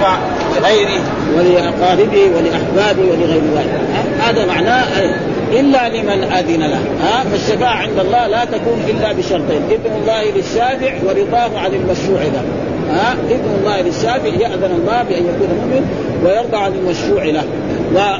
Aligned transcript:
يشفع 0.00 0.18
لغيره 0.56 1.00
ولأقاربه 1.36 2.30
ولأحبابه 2.36 3.02
ولغير 3.10 3.42
ذلك. 3.56 3.80
هذا 4.20 4.46
معناه 4.46 4.84
إلا 5.52 5.88
لمن 5.88 6.24
أذن 6.24 6.60
له. 6.60 6.80
ها؟ 7.02 7.24
فالشفاعة 7.30 7.74
عند 7.74 7.98
الله 7.98 8.26
لا 8.26 8.44
تكون 8.44 8.82
إلا 8.88 9.12
بشرطين. 9.12 9.62
إذن 9.70 10.00
الله 10.02 10.22
للشافع 10.22 10.92
ورضاه 11.06 11.58
عن 11.58 11.74
المشروع 11.74 12.22
له. 12.22 12.44
ها؟ 12.90 13.16
إذن 13.30 13.58
الله 13.60 13.80
للشافع 13.80 14.26
يأذن 14.26 14.72
الله 14.82 15.02
بأن 15.02 15.22
يكون 15.22 15.48
مؤمن 15.60 15.86
ويرضى 16.24 16.56
عن 16.56 16.72
المشروع 16.72 17.24
له. 17.24 17.44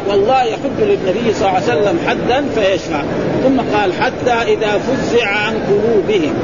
والله 0.09 0.45
يحد 0.45 0.81
للنبي 0.81 1.35
صلى 1.35 1.49
الله 1.49 1.61
عليه 1.61 1.65
وسلم 1.65 1.99
حدا 2.07 2.45
فيشفع. 2.55 3.03
ثم 3.45 3.61
قال 3.77 3.93
حتى 3.93 4.53
إذا 4.53 4.79
فزع 4.79 5.27
عن 5.27 5.55
قلوبهم. 5.69 6.35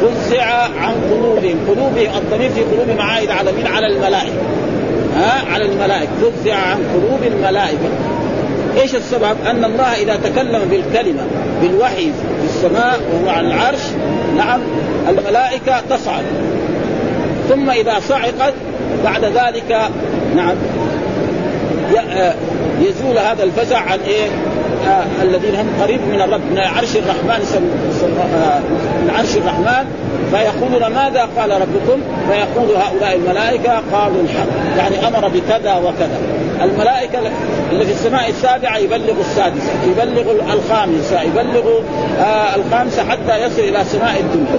فزع 0.00 0.44
عن 0.80 0.94
قلوبهم. 1.10 1.58
قلوبهم 1.68 2.18
الضمير 2.18 2.50
في 2.50 2.60
قلوبهم 2.60 3.00
عائد 3.00 3.30
على 3.30 3.52
مين 3.52 3.66
على 3.66 3.86
الملائكة. 3.86 4.32
على 5.52 5.64
الملائكة 5.64 6.10
فزع 6.42 6.54
عن 6.54 6.78
قلوب 6.94 7.22
الملائكة 7.32 7.88
إيش 8.76 8.94
السبب؟ 8.94 9.36
أن 9.46 9.64
الله 9.64 9.94
إذا 9.94 10.16
تكلم 10.16 10.60
بالكلمة 10.70 11.22
بالوحي 11.62 12.12
في 12.40 12.44
السماء 12.44 13.00
وهو 13.12 13.28
على 13.30 13.46
العرش 13.46 13.80
نعم 14.36 14.60
الملائكة 15.08 15.80
تصعد 15.90 16.24
ثم 17.48 17.70
إذا 17.70 18.00
صعقت 18.08 18.54
بعد 19.04 19.24
ذلك 19.24 19.80
نعم 20.36 20.54
آه، 22.10 22.34
يزول 22.80 23.18
هذا 23.18 23.42
الفزع 23.42 23.78
عن 23.78 23.98
إيه؟ 24.00 24.26
الذين 25.22 25.54
هم 25.54 25.68
قريب 25.82 26.00
من 26.12 26.20
الرب 26.20 26.40
من 26.50 26.58
عرش 26.58 26.96
الرحمن 26.96 27.40
آه 28.42 28.58
من 29.04 29.10
عرش 29.18 29.36
الرحمن. 29.36 29.86
فيقولون 30.30 30.94
ماذا 30.94 31.28
قال 31.36 31.50
ربكم؟ 31.50 32.00
فيقول 32.28 32.76
هؤلاء 32.76 33.16
الملائكة 33.16 33.82
قالوا 33.92 34.22
الحق. 34.22 34.78
يعني 34.78 35.08
أمر 35.08 35.28
بكذا 35.28 35.74
وكذا. 35.76 36.18
الملائكة 36.62 37.18
اللي 37.72 37.84
في 37.84 37.92
السماء 37.92 38.28
السابعة 38.28 38.76
يبلغ 38.78 39.14
السادسة 39.20 39.72
يبلغ 39.86 40.32
الخامسة 40.52 41.22
يبلغ 41.22 41.80
آه 42.20 42.56
الخامسة 42.56 43.04
حتى 43.04 43.36
يصل 43.36 43.60
إلى 43.62 43.84
سماء 43.84 44.20
الدنيا. 44.20 44.58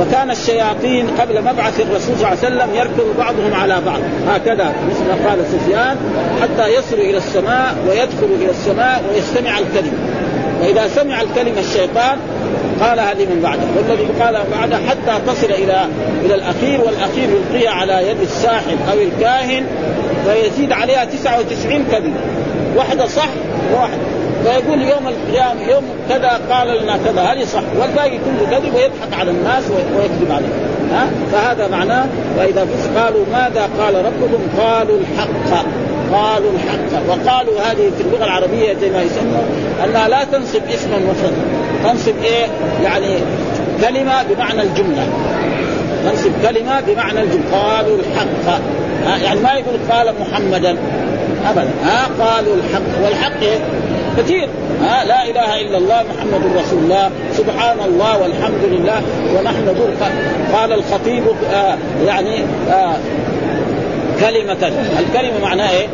وكان 0.00 0.30
الشياطين 0.30 1.06
قبل 1.20 1.42
مبعث 1.42 1.80
الرسول 1.80 2.16
صلى 2.16 2.16
الله 2.16 2.26
عليه 2.26 2.38
وسلم 2.38 2.74
يركض 2.74 3.16
بعضهم 3.18 3.54
على 3.54 3.80
بعض. 3.86 4.00
هكذا 4.28 4.72
مثل 4.90 5.04
ما 5.08 5.28
قال 5.28 5.38
سفيان 5.46 5.96
حتى 6.42 6.74
يصل 6.74 6.96
إلى 6.96 7.16
السماء 7.16 7.74
ويدخل 7.88 8.28
إلى 8.40 8.50
السماء 8.50 9.02
ويستمع 9.08 9.58
الكلمة. 9.58 9.98
وإذا 10.60 10.88
سمع 10.88 11.20
الكلمة 11.20 11.60
الشيطان 11.60 12.18
قالها 12.80 13.14
لمن 13.14 13.40
بعده. 13.42 13.62
والذي 13.76 14.08
قال 14.22 14.38
بعده 14.60 14.76
حتى 14.76 15.22
تصل 15.26 15.52
إلى 15.52 15.86
إلى 16.24 16.34
الأخير 16.34 16.80
والأخير 16.80 17.28
يلقيها 17.30 17.70
على 17.70 18.08
يد 18.08 18.20
الساحر 18.20 18.76
أو 18.92 18.98
الكاهن 18.98 19.64
فيزيد 20.26 20.72
عليها 20.72 21.04
99 21.04 21.84
كذبه 21.92 22.20
واحدة 22.76 23.06
صح 23.06 23.28
وواحدة. 23.72 24.23
فيقول 24.44 24.82
يوم 24.82 25.08
القيامة 25.08 25.70
يوم 25.70 25.84
كذا 26.08 26.40
قال 26.50 26.82
لنا 26.82 26.98
كذا 27.04 27.22
هذه 27.22 27.44
صح. 27.44 27.62
والباقي 27.80 28.18
كله 28.18 28.50
كذب 28.50 28.74
ويضحك 28.74 29.20
على 29.20 29.30
الناس 29.30 29.64
ويكذب 29.70 30.32
عليهم. 30.32 30.50
ها؟ 30.92 31.10
فهذا 31.32 31.68
معناه 31.68 32.06
وإذا 32.38 32.66
قالوا 32.96 33.24
ماذا 33.32 33.68
قال 33.78 33.94
ربكم؟ 33.94 34.60
قالوا 34.60 34.98
الحق. 34.98 35.64
قالوا 36.12 36.50
الحق. 36.52 37.08
وقالوا 37.08 37.60
هذه 37.60 37.90
في 37.96 38.02
اللغة 38.02 38.24
العربية 38.24 38.74
زي 38.80 38.90
ما 38.90 39.02
يسموا 39.02 39.42
أنها 39.84 40.08
لا 40.08 40.24
تنصب 40.24 40.60
اسما 40.74 40.98
مفردا 40.98 41.44
تنصب 41.84 42.14
إيه؟ 42.24 42.46
يعني 42.84 43.16
كلمة 43.80 44.22
بمعنى 44.22 44.62
الجملة. 44.62 45.06
تنصب 46.04 46.30
كلمة 46.42 46.80
بمعنى 46.80 47.20
الجملة. 47.20 47.44
قالوا 47.52 47.96
الحق. 47.98 48.60
يعني 49.24 49.40
ما 49.40 49.52
يقول 49.52 49.76
قال 49.90 50.14
محمدا. 50.20 50.76
ابدا. 51.50 51.70
ها؟ 51.84 52.06
قالوا 52.20 52.54
الحق. 52.54 53.04
والحق 53.04 53.40
إيه؟ 53.42 53.58
كثير. 54.18 54.48
ها 54.82 55.04
لا 55.04 55.24
إله 55.30 55.60
إلا 55.60 55.78
الله 55.78 56.04
محمد 56.16 56.42
رسول 56.56 56.78
الله. 56.78 57.10
سبحان 57.32 57.76
الله 57.86 58.18
والحمد 58.18 58.64
لله 58.64 59.02
ونحن 59.38 59.64
نقول 59.64 59.90
قال 60.52 60.72
الخطيب 60.72 61.22
آه 61.52 61.76
يعني 62.06 62.40
آه 62.70 62.96
كلمة. 64.20 64.72
الكلمة 65.00 65.38
معناها 65.42 65.70
إيه؟ 65.70 65.86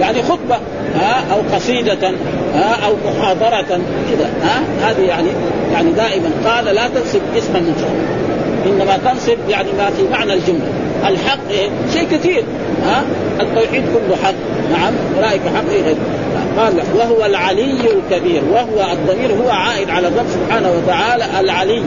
يعني 0.00 0.22
خطبة 0.22 0.56
ها 1.00 1.24
أو 1.32 1.56
قصيدة 1.56 2.10
ها 2.54 2.76
أو 2.86 2.92
محاضرة 3.06 3.62
كذا 3.62 4.30
ها 4.42 4.62
هذه 4.90 5.02
يعني 5.02 5.28
يعني 5.72 5.90
دائما. 5.90 6.30
قال 6.46 6.64
لا 6.64 6.88
تنسب 6.88 7.20
اسما 7.38 7.60
مفرد 7.60 8.20
إنما 8.66 8.98
تنسب 9.12 9.38
يعني 9.48 9.68
ما 9.78 9.90
في 9.90 10.02
معنى 10.12 10.32
الجملة. 10.34 10.68
الحق 11.08 11.38
إيه؟ 11.50 11.68
شيء 11.92 12.06
كثير 12.12 12.44
ها 12.86 13.02
التوحيد 13.40 13.82
كله 13.82 14.16
حق. 14.24 14.34
نعم 14.72 14.92
أولئك 15.16 15.40
حق 15.56 15.70
إيه؟ 15.70 15.94
قال 16.60 16.74
وهو 16.96 17.26
العلي 17.26 17.80
الكبير 17.80 18.42
وهو 18.52 18.92
الضمير 18.92 19.30
هو 19.44 19.50
عائد 19.50 19.90
على 19.90 20.08
الرب 20.08 20.26
سبحانه 20.28 20.72
وتعالى 20.72 21.24
العلي 21.40 21.82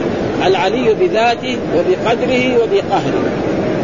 العلي 0.46 0.94
بذاته 0.94 1.56
وبقدره 1.76 2.56
وبقهره. 2.56 3.24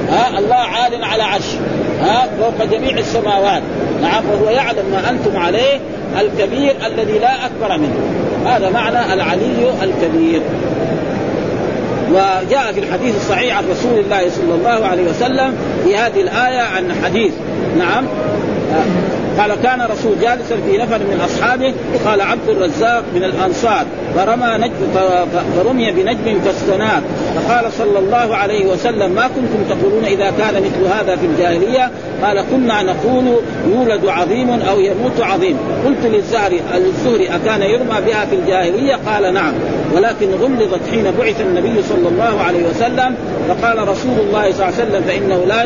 ها 0.09 0.39
الله 0.39 0.55
عال 0.55 1.05
على 1.05 1.23
عرشه. 1.23 1.59
ها 2.01 2.29
فوق 2.41 2.67
جميع 2.67 2.99
السماوات. 2.99 3.63
نعم 4.03 4.25
وهو 4.33 4.51
يعلم 4.51 4.85
ما 4.93 5.11
أنتم 5.11 5.37
عليه 5.37 5.81
الكبير 6.21 6.75
الذي 6.87 7.19
لا 7.19 7.47
أكبر 7.47 7.79
منه. 7.79 8.01
هذا 8.47 8.71
معنى 8.71 9.15
العلي 9.15 9.73
الكبير. 9.83 10.43
وجاء 12.11 12.73
في 12.73 12.81
الحديث 12.81 13.17
الصحيح 13.17 13.59
عن 13.59 13.65
رسول 13.71 13.99
الله 13.99 14.31
صلى 14.31 14.55
الله 14.55 14.87
عليه 14.87 15.03
وسلم 15.11 15.55
في 15.85 15.97
هذه 15.97 16.21
الآية 16.21 16.61
عن 16.61 16.93
حديث. 17.05 17.33
نعم. 17.79 18.05
قال 19.41 19.55
كان 19.63 19.83
رسول 19.83 20.21
جالسا 20.21 20.57
في 20.67 20.79
نفر 20.79 20.99
من 20.99 21.21
أصحابه 21.25 21.75
قال 22.05 22.21
عبد 22.21 22.49
الرزاق 22.49 23.05
من 23.15 23.25
الأنصار 23.25 23.87
فرمى 24.17 24.59
نجم 24.59 24.73
فرمي 25.57 25.91
بنجم 25.91 26.41
فاستناد 26.41 27.03
فقال 27.35 27.73
صلى 27.73 27.99
الله 27.99 28.37
عليه 28.37 28.67
وسلم 28.67 29.13
ما 29.13 29.29
كنتم 29.29 29.79
تقولون 29.79 30.05
إذا 30.05 30.33
كان 30.39 30.55
مثل 30.55 30.95
هذا 30.95 31.17
في 31.17 31.27
الجاهلية؟ 31.27 31.91
قال 32.23 32.45
كنا 32.51 32.83
نقول 32.83 33.25
يولد 33.75 34.07
عظيم 34.07 34.51
أو 34.51 34.81
يموت 34.81 35.21
عظيم. 35.21 35.57
قلت 35.87 36.07
للزهري 36.07 36.61
الزهري 36.75 37.29
أكان 37.29 37.63
يرمى 37.63 38.01
بها 38.07 38.25
في 38.25 38.37
الجاهلية؟ 38.37 38.99
قال 39.07 39.35
نعم. 39.35 39.53
ولكن 39.95 40.29
غلظت 40.41 40.81
حين 40.91 41.05
بعث 41.19 41.41
النبي 41.41 41.83
صلى 41.83 42.09
الله 42.09 42.41
عليه 42.41 42.69
وسلم 42.69 43.15
فقال 43.49 43.89
رسول 43.89 44.19
الله 44.21 44.53
صلى 44.53 44.69
الله 44.69 44.75
عليه 44.79 44.85
وسلم 44.85 45.03
فإنه 45.09 45.45
لا 45.47 45.65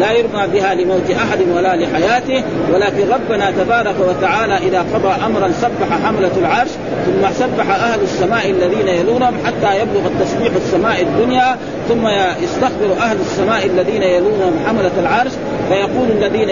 لا 0.00 0.12
يرمى 0.12 0.46
بها 0.52 0.74
لموت 0.74 1.10
أحد 1.10 1.38
ولا 1.56 1.76
لحياته. 1.76 2.44
ولكن 2.72 3.08
ربنا 3.08 3.50
تبارك 3.50 3.94
وتعالى 4.08 4.56
إذا 4.56 4.84
قضى 4.94 5.24
أمرا 5.26 5.52
سبح 5.60 6.06
حملة 6.06 6.30
العرش 6.38 6.70
ثم 7.06 7.32
سبح 7.32 7.70
أهل 7.70 8.00
السماء 8.02 8.50
الذين 8.50 8.88
يلونهم 8.88 9.34
حتى 9.44 9.80
يبلغ 9.80 10.06
التسبيح 10.06 10.52
السماء 10.56 11.02
الدنيا 11.02 11.56
ثم 11.88 12.06
يستخبر 12.44 12.92
أهل 13.00 13.16
السماء 13.20 13.66
الذين 13.66 14.02
يلونهم 14.02 14.52
حملة 14.66 14.90
العرش 15.00 15.32
فيقول 15.68 15.85
الذين 16.10 16.48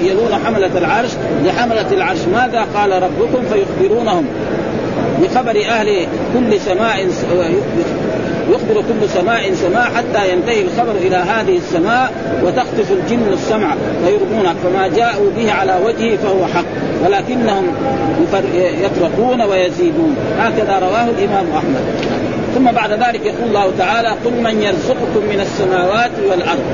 يلون 0.00 0.34
حملة 0.46 0.78
العرش 0.78 1.10
لحملة 1.44 1.92
العرش 1.92 2.18
ماذا 2.32 2.66
قال 2.74 3.02
ربكم 3.02 3.42
فيخبرونهم؟ 3.52 4.26
بخبر 5.22 5.64
أهل 5.68 6.06
كل 6.34 6.60
سماء 6.60 7.08
يخبر 8.50 8.74
كل 8.74 9.08
سماء 9.08 9.54
سماء 9.54 9.84
حتى 9.84 10.32
ينتهي 10.32 10.62
الخبر 10.62 10.90
إلى 10.90 11.16
هذه 11.16 11.56
السماء 11.56 12.12
وتخطف 12.44 12.92
الجن 12.92 13.32
السمع 13.32 13.74
فيرمونه 14.06 14.54
فما 14.64 14.88
جاءوا 14.88 15.30
به 15.36 15.52
على 15.52 15.78
وجهه 15.86 16.16
فهو 16.16 16.46
حق 16.54 16.64
ولكنهم 17.04 17.64
يتركون 18.54 19.42
ويزيدون. 19.42 20.16
هكذا 20.38 20.78
رواه 20.78 21.04
الإمام 21.04 21.46
أحمد. 21.56 21.84
ثم 22.54 22.72
بعد 22.72 22.90
ذلك 22.92 23.26
يقول 23.26 23.48
الله 23.48 23.72
تعالى 23.78 24.08
قل 24.08 24.32
من 24.42 24.62
يرزقكم 24.62 25.26
من 25.30 25.40
السماوات 25.40 26.10
والأرض. 26.30 26.64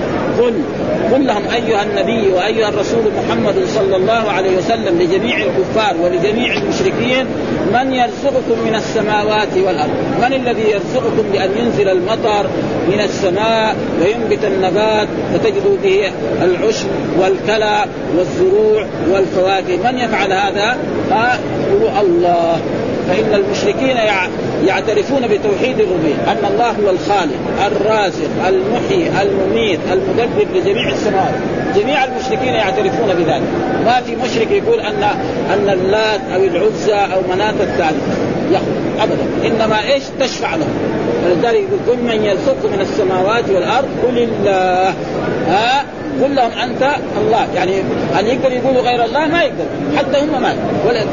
قل 0.40 0.54
قل 1.12 1.26
لهم 1.26 1.42
أيها 1.50 1.82
النبي 1.82 2.32
وأيها 2.32 2.68
الرسول 2.68 3.12
محمد 3.18 3.64
صلى 3.66 3.96
الله 3.96 4.30
عليه 4.30 4.56
وسلم 4.56 4.98
لجميع 4.98 5.36
الكفار 5.36 5.96
ولجميع 6.02 6.52
المشركين 6.52 7.26
من 7.72 7.92
يرزقكم 7.92 8.58
من 8.66 8.74
السماوات 8.74 9.56
والأرض؟ 9.56 9.90
من 10.18 10.32
الذي 10.32 10.62
يرزقكم 10.70 11.22
بأن 11.32 11.50
ينزل 11.58 11.88
المطر 11.88 12.46
من 12.88 13.00
السماء 13.00 13.76
وينبت 14.02 14.44
النبات 14.44 15.08
فتجدوا 15.34 15.76
به 15.82 16.10
العشب 16.42 16.86
والكلى 17.18 17.84
والزروع 18.16 18.86
والفواكه؟ 19.10 19.76
من 19.76 19.98
يفعل 19.98 20.32
هذا؟ 20.32 20.78
قولوا 21.10 22.00
الله. 22.00 22.60
فإن 23.10 23.34
المشركين 23.34 23.96
يعترفون 24.66 25.22
بتوحيد 25.22 25.80
الربوبية 25.80 26.14
أن 26.32 26.52
الله 26.52 26.70
هو 26.70 26.90
الخالق 26.90 27.38
الرازق 27.66 28.46
المحيي 28.48 29.22
المميت 29.22 29.80
المدبر 29.92 30.46
لجميع 30.54 30.88
السماوات. 30.88 31.34
جميع 31.76 32.04
المشركين 32.04 32.54
يعترفون 32.54 33.08
بذلك. 33.18 33.42
ما 33.84 34.00
في 34.00 34.16
مشرك 34.16 34.50
يقول 34.50 34.80
أن 34.80 35.02
أن 35.54 35.68
اللات 35.68 36.20
أو 36.34 36.44
العزى 36.44 37.14
أو 37.14 37.20
مناة 37.34 37.50
الثالثة. 37.50 38.12
يخلق 38.50 39.02
أبدا. 39.02 39.46
إنما 39.46 39.92
إيش؟ 39.92 40.02
تشفع 40.20 40.56
لهم. 40.56 40.74
ولذلك 41.24 41.56
يقول 41.56 41.78
كل 41.86 42.02
من 42.02 42.24
يرزقكم 42.24 42.72
من 42.72 42.80
السماوات 42.80 43.44
والأرض 43.48 43.88
قل 44.02 44.18
الله 44.18 44.94
ها 45.50 45.84
قل 46.22 46.36
لهم 46.36 46.50
أنت 46.62 46.82
الله. 47.20 47.46
يعني 47.54 47.82
هل 48.14 48.26
يقدر 48.26 48.52
يقولوا 48.52 48.82
غير 48.82 49.04
الله؟ 49.04 49.26
ما 49.26 49.42
يقدر. 49.42 49.64
حتى 49.96 50.18
هم 50.20 50.42
ما. 50.42 50.54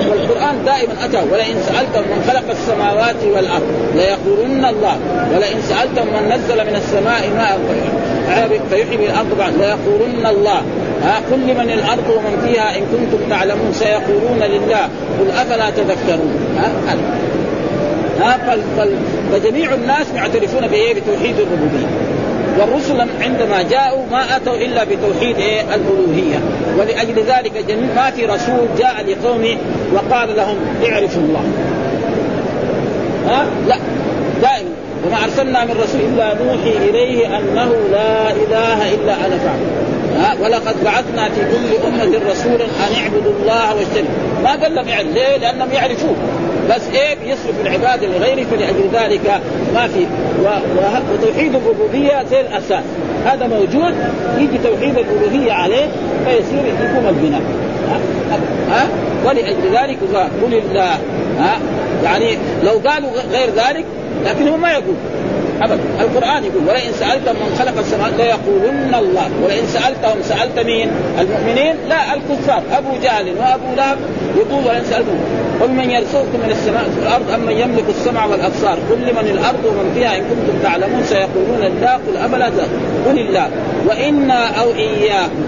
والقرآن 0.10 0.66
دائما 0.66 0.94
أتى. 1.06 1.22
ولئن 1.31 1.56
سالتم 1.62 2.01
من 2.01 2.24
خلق 2.28 2.50
السماوات 2.50 3.24
والأرض 3.36 3.68
ليقولن 3.95 4.66
الله. 4.66 4.98
ولئن 5.36 5.62
سالتم 5.62 6.06
من 6.07 6.30
نزل 6.34 6.63
من 6.69 6.75
السماء 6.75 7.30
ماء 7.38 7.60
فيحيي 8.69 9.06
الأرض 9.06 9.38
بعد 9.38 9.54
ليقولن 9.54 10.25
الله. 10.25 10.62
ها 11.04 11.16
قل 11.31 11.40
لمن 11.40 11.72
الأرض 11.72 12.10
ومن 12.10 12.48
فيها 12.48 12.78
إن 12.78 12.81
كنتم 12.81 13.30
تعلمون 13.30 13.74
سيقولون 13.74 14.40
لله. 14.40 14.83
قل 15.19 15.31
أفلا 15.31 15.69
تذكرون. 15.69 16.57
ها 16.57 16.72
ها 16.88 16.98
فجميع 19.31 19.74
الناس 19.74 20.06
يعترفون 20.16 20.68
بإيه؟ 20.68 20.94
بتوحيد 20.94 21.36
الربوبية. 21.40 21.88
والرسل 22.59 23.07
عندما 23.21 23.62
جاءوا 23.62 24.06
ما 24.12 24.36
أتوا 24.36 24.56
إلا 24.56 24.83
بتوحيد 24.83 25.38
إيه؟ 25.38 25.62
الألوهية. 25.62 26.39
ولأجل 26.80 27.24
ذلك 27.24 27.65
جميع 27.68 27.94
ما 27.95 28.12
في 28.12 28.25
رسول 28.25 28.68
جاء 28.77 29.06
لقومه 29.07 29.57
وقال 29.94 30.36
لهم 30.36 30.57
اعرفوا 30.89 31.21
الله. 31.21 31.44
ها؟ 33.27 33.45
لا. 33.68 33.77
دائما. 34.42 34.69
وما 35.07 35.24
أرسلنا 35.24 35.65
من 35.65 35.71
رسول 35.71 36.01
إلا 36.01 36.33
نوحي 36.44 36.89
إليه 36.89 37.38
أنه 37.38 37.71
لا 37.92 38.31
إله 38.31 38.94
إلا 38.94 39.13
أنا 39.13 39.38
فاعبد. 39.38 39.88
ولقد 40.42 40.83
بعثنا 40.83 41.30
في 41.30 41.42
كل 41.42 41.88
أمة 41.88 42.31
رسولا 42.31 42.65
أن 42.65 43.04
اعبدوا 43.04 43.31
الله 43.42 43.75
واجتنبوا. 43.75 44.44
ما 44.44 44.51
قال 44.51 44.75
لهم 44.75 44.88
يعني 44.88 45.12
ليه؟ 45.13 45.38
لأنهم 45.38 45.71
يعرفوه. 45.71 46.15
بس 46.69 46.81
إيه 46.94 47.15
بيصرف 47.15 47.62
العبادة 47.62 48.07
لغيره 48.07 48.45
فلأجل 48.51 48.89
ذلك 48.94 49.42
ما 49.74 49.88
في. 49.88 50.06
وتوحيد 51.13 51.56
الربوبية 51.56 52.24
زي 52.31 52.42
الأساس. 52.42 52.83
هذا 53.25 53.48
موجود 53.48 53.95
يجي 54.38 54.57
توحيد 54.57 54.98
الالوهيه 54.98 55.51
عليه 55.51 55.88
فيصير 56.25 56.65
يكون 56.65 57.07
البناء. 57.09 57.42
ها, 57.89 58.00
ها؟ 58.71 58.88
ولأجل 59.25 59.77
ذلك 59.77 59.98
قل 60.42 60.54
الله 60.54 60.98
ها؟ 61.39 61.59
يعني 62.04 62.38
لو 62.63 62.81
قالوا 62.89 63.09
غير 63.31 63.50
ذلك 63.50 63.86
لكن 64.25 64.57
ما 64.57 64.71
يقول. 64.71 64.95
ابدا. 65.62 65.80
القرآن 66.00 66.44
يقول 66.44 66.68
ولئن 66.68 66.92
سالتم 66.94 67.31
من 67.31 67.56
خلق 67.59 67.77
السماوات 67.80 68.13
ليقولن 68.18 68.95
الله. 68.95 69.30
ولئن 69.44 69.65
سألتهم 69.68 70.21
سألت 70.24 70.59
مين؟ 70.59 70.89
المؤمنين؟ 71.19 71.75
لا 71.89 72.13
الكفار. 72.13 72.63
أبو 72.77 72.89
جهل 73.04 73.25
وأبو 73.39 73.75
لهب 73.77 73.98
يقول 74.38 74.68
ولئن 74.68 74.83
سالتم 74.83 75.18
قل 75.62 75.71
من 75.71 75.89
يرزقكم 75.89 76.39
من 76.44 76.51
السماء 76.51 76.83
والارض 76.98 77.31
أم 77.31 77.39
من 77.39 77.54
يملك 77.54 77.83
السمع 77.89 78.25
والأبصار؟ 78.25 78.77
قل 78.89 78.98
لمن 78.98 79.27
الأرض 79.31 79.65
ومن 79.65 79.92
فيها 79.95 80.18
إن 80.18 80.21
كنتم 80.21 80.59
تعلمون 80.63 81.04
سيقولون 81.04 81.63
الله 81.63 81.92
قل 81.92 82.18
أفلا 82.18 82.45
قل 83.06 83.19
الله. 83.19 83.50
وإنا 83.88 84.62
أو 84.62 84.69
إياكم. 84.75 85.44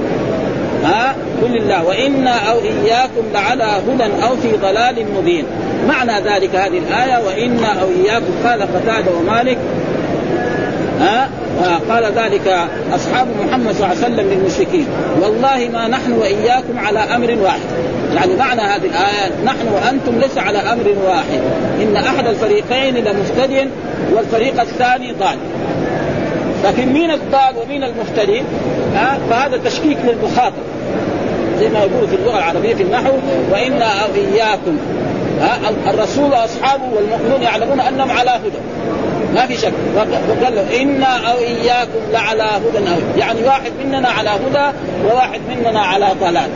ها؟ 0.84 1.16
قل 1.42 1.58
الله. 1.58 1.86
وإنا 1.86 2.36
أو 2.52 2.58
إياكم 2.60 3.24
لعلى 3.34 3.64
هدى 3.64 4.04
أو 4.04 4.36
في 4.36 4.58
ضلال 4.62 5.06
مبين. 5.18 5.46
معنى 5.88 6.12
ذلك 6.12 6.56
هذه 6.56 6.78
الآية. 6.78 7.26
وإنا 7.26 7.82
أو 7.82 7.88
إياكم. 8.04 8.34
قال 8.46 8.62
قتادة 8.62 9.12
ومالك 9.20 9.58
ها؟ 11.00 11.30
قال 11.90 12.06
ذلك 12.06 12.68
أصحاب 12.96 13.28
محمد 13.46 13.76
صلى 13.76 13.86
الله 13.86 13.88
عليه 13.88 14.16
وسلم 14.16 14.30
للمشركين. 14.30 14.86
والله 15.22 15.70
ما 15.74 15.88
نحن 15.88 16.12
وإياكم 16.12 16.80
على 16.80 17.00
أمر 17.00 17.38
واحد. 17.42 17.60
يعني 18.16 18.36
معنى 18.36 18.62
هذه 18.62 18.86
الآية 18.86 19.44
نحن 19.46 19.68
وأنتم 19.74 20.20
ليس 20.20 20.38
على 20.38 20.58
أمر 20.58 20.96
واحد. 21.08 21.40
إن 21.82 21.96
أحد 21.96 22.28
الفريقين 22.28 22.96
لمفتدي 22.96 23.70
والفريق 24.14 24.62
الثاني 24.62 25.14
ضال. 25.14 25.38
لكن 26.64 26.94
مين 26.94 27.12
الضال 27.12 27.58
ومين 27.64 27.84
المفتدي؟ 27.84 28.42
ها؟ 28.96 29.18
فهذا 29.30 29.58
تشكيك 29.66 29.98
للمخاطب. 30.04 30.64
زي 31.60 31.70
ما 31.70 31.80
يقول 31.80 32.08
في 32.08 32.16
اللغة 32.16 32.38
العربية 32.38 32.76
في 32.76 32.84
النحو 32.84 33.12
وإنا 33.52 34.06
اياكم 34.16 34.78
الرسول 35.88 36.32
وأصحابه 36.32 36.84
والمؤمنون 36.96 37.42
يعلمون 37.42 37.80
أنهم 37.80 38.12
على 38.12 38.30
هدى. 38.30 38.60
ما 39.36 39.46
في 39.46 39.58
شك. 39.58 39.74
وقال 39.96 40.56
له 40.56 40.82
إنا 40.82 41.32
أو 41.32 41.38
إياكم 41.38 42.00
لعلى 42.12 42.44
هدى 42.44 42.78
أو 42.78 43.18
يعني 43.18 43.44
واحد 43.44 43.72
مننا 43.84 44.10
على 44.10 44.30
هدى 44.30 44.78
وواحد 45.06 45.42
مننا 45.50 45.80
على 45.80 46.08
ضلال. 46.22 46.50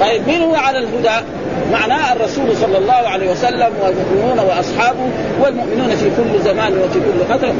طيب 0.00 0.28
من 0.28 0.42
هو 0.42 0.54
على 0.54 0.78
الهدى؟ 0.78 1.24
معناه 1.72 2.12
الرسول 2.12 2.56
صلى 2.56 2.78
الله 2.78 2.92
عليه 2.92 3.30
وسلم 3.30 3.72
والمؤمنون 3.82 4.38
وأصحابه 4.38 5.10
والمؤمنون 5.40 5.96
في 5.96 6.04
كل 6.04 6.44
زمان 6.44 6.72
وفي 6.78 7.00
كل 7.00 7.34
فترة 7.34 7.54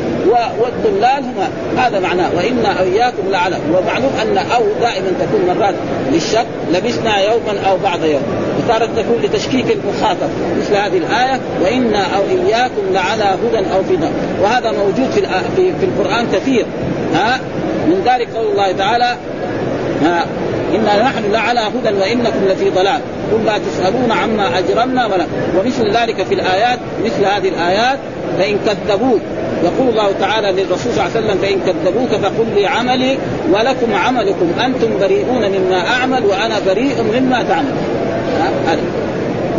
والضلال 0.58 1.24
هم 1.24 1.34
هذا 1.78 2.00
معناه. 2.00 2.30
وإنا 2.36 2.80
أو 2.80 2.84
إياكم 2.84 3.30
لعلى 3.30 3.56
ومعلوم 3.68 4.12
أن 4.22 4.38
أو 4.38 4.62
دائما 4.80 5.12
تكون 5.20 5.56
مرات 5.56 5.74
للشك 6.12 6.46
لبسنا 6.72 7.18
يوما 7.20 7.60
أو 7.70 7.76
بعض 7.76 8.04
يوم. 8.04 8.22
وتارة 8.66 8.88
تكون 8.96 9.22
لتشكيك 9.22 9.64
المخاطب 9.70 10.28
مثل 10.58 10.76
هذه 10.76 10.98
الآية 10.98 11.40
وإنا 11.62 12.16
أو 12.16 12.22
إياكم 12.22 12.82
لعلى 12.92 13.24
هدى 13.24 13.58
أو 13.58 13.82
في 13.82 13.98
وهذا 14.42 14.72
موجود 14.72 15.10
في 15.10 15.20
في, 15.56 15.72
في 15.80 15.84
القرآن 15.84 16.26
كثير. 16.32 16.66
ها؟ 17.14 17.40
من 17.86 18.02
ذلك 18.06 18.28
قول 18.34 18.46
الله 18.46 18.72
تعالى 18.72 19.16
ها؟ 20.02 20.26
إنا 20.74 21.02
نحن 21.02 21.32
لعلى 21.32 21.60
هدى 21.60 21.96
وإنكم 21.98 22.44
لفي 22.48 22.70
ضلال. 22.70 23.00
قل 23.32 23.44
لا 23.46 23.58
تسألون 23.58 24.12
عما 24.12 24.58
أجرمنا 24.58 25.06
ولا. 25.06 25.26
ومثل 25.58 25.96
ذلك 25.96 26.22
في 26.22 26.34
الآيات 26.34 26.78
مثل 27.04 27.24
هذه 27.24 27.48
الآيات 27.48 27.98
فإن 28.38 28.58
كذبوك 28.66 29.20
يقول 29.62 29.88
الله 29.88 30.12
تعالى 30.20 30.52
للرسول 30.52 30.92
صلى 30.92 31.06
الله 31.06 31.16
عليه 31.16 31.26
وسلم 31.26 31.38
فإن 31.38 31.60
كذبوك 31.66 32.08
فقل 32.08 32.46
لي 32.54 32.66
عملي 32.66 33.18
ولكم 33.52 33.94
عملكم. 33.94 34.52
أنتم 34.64 34.98
بريئون 35.00 35.50
مما 35.50 35.88
أعمل 35.88 36.24
وأنا 36.24 36.54
بريء 36.66 37.02
مما 37.02 37.42
تعمل. 37.42 37.95
هذا. 38.66 38.80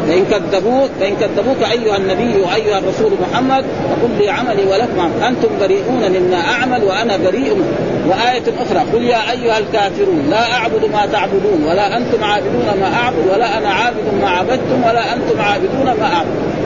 فإن 0.07 0.25
كذبوك 0.25 0.89
فإن 0.99 1.15
كذبوك 1.15 1.71
أيها 1.71 1.97
النبي 1.97 2.41
وأيها 2.41 2.79
الرسول 2.79 3.11
محمد 3.21 3.63
فقل 3.63 4.09
لي 4.19 4.29
عملي 4.29 4.65
ولكم. 4.65 5.23
أنتم 5.27 5.49
بريئون 5.59 6.11
مما 6.11 6.37
أعمل 6.37 6.83
وأنا 6.83 7.17
بريء. 7.17 7.63
وآية 8.07 8.43
أخرى 8.59 8.79
قل 8.93 9.03
يا 9.03 9.31
أيها 9.31 9.57
الكافرون 9.57 10.27
لا 10.29 10.53
أعبد 10.53 10.85
ما 10.93 11.05
تعبدون 11.11 11.63
ولا 11.67 11.97
أنتم 11.97 12.23
عابدون 12.23 12.65
ما 12.79 12.93
أعبد 12.93 13.27
ولا 13.33 13.57
أنا 13.57 13.69
عابد 13.69 14.03
ما 14.21 14.29
عبدتم 14.29 14.83
ولا 14.89 15.13
أنتم 15.13 15.41
عابدون 15.41 15.85
ما 15.99 16.13
أعبد. 16.13 16.57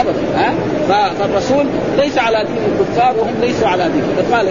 أبدا 0.00 0.54
فالرسول 1.18 1.66
ليس 1.98 2.18
على 2.18 2.44
دين 2.44 2.58
الكفار 2.72 3.14
وهم 3.18 3.34
ليسوا 3.40 3.68
على 3.68 3.84
دين 3.84 4.34
قال 4.34 4.46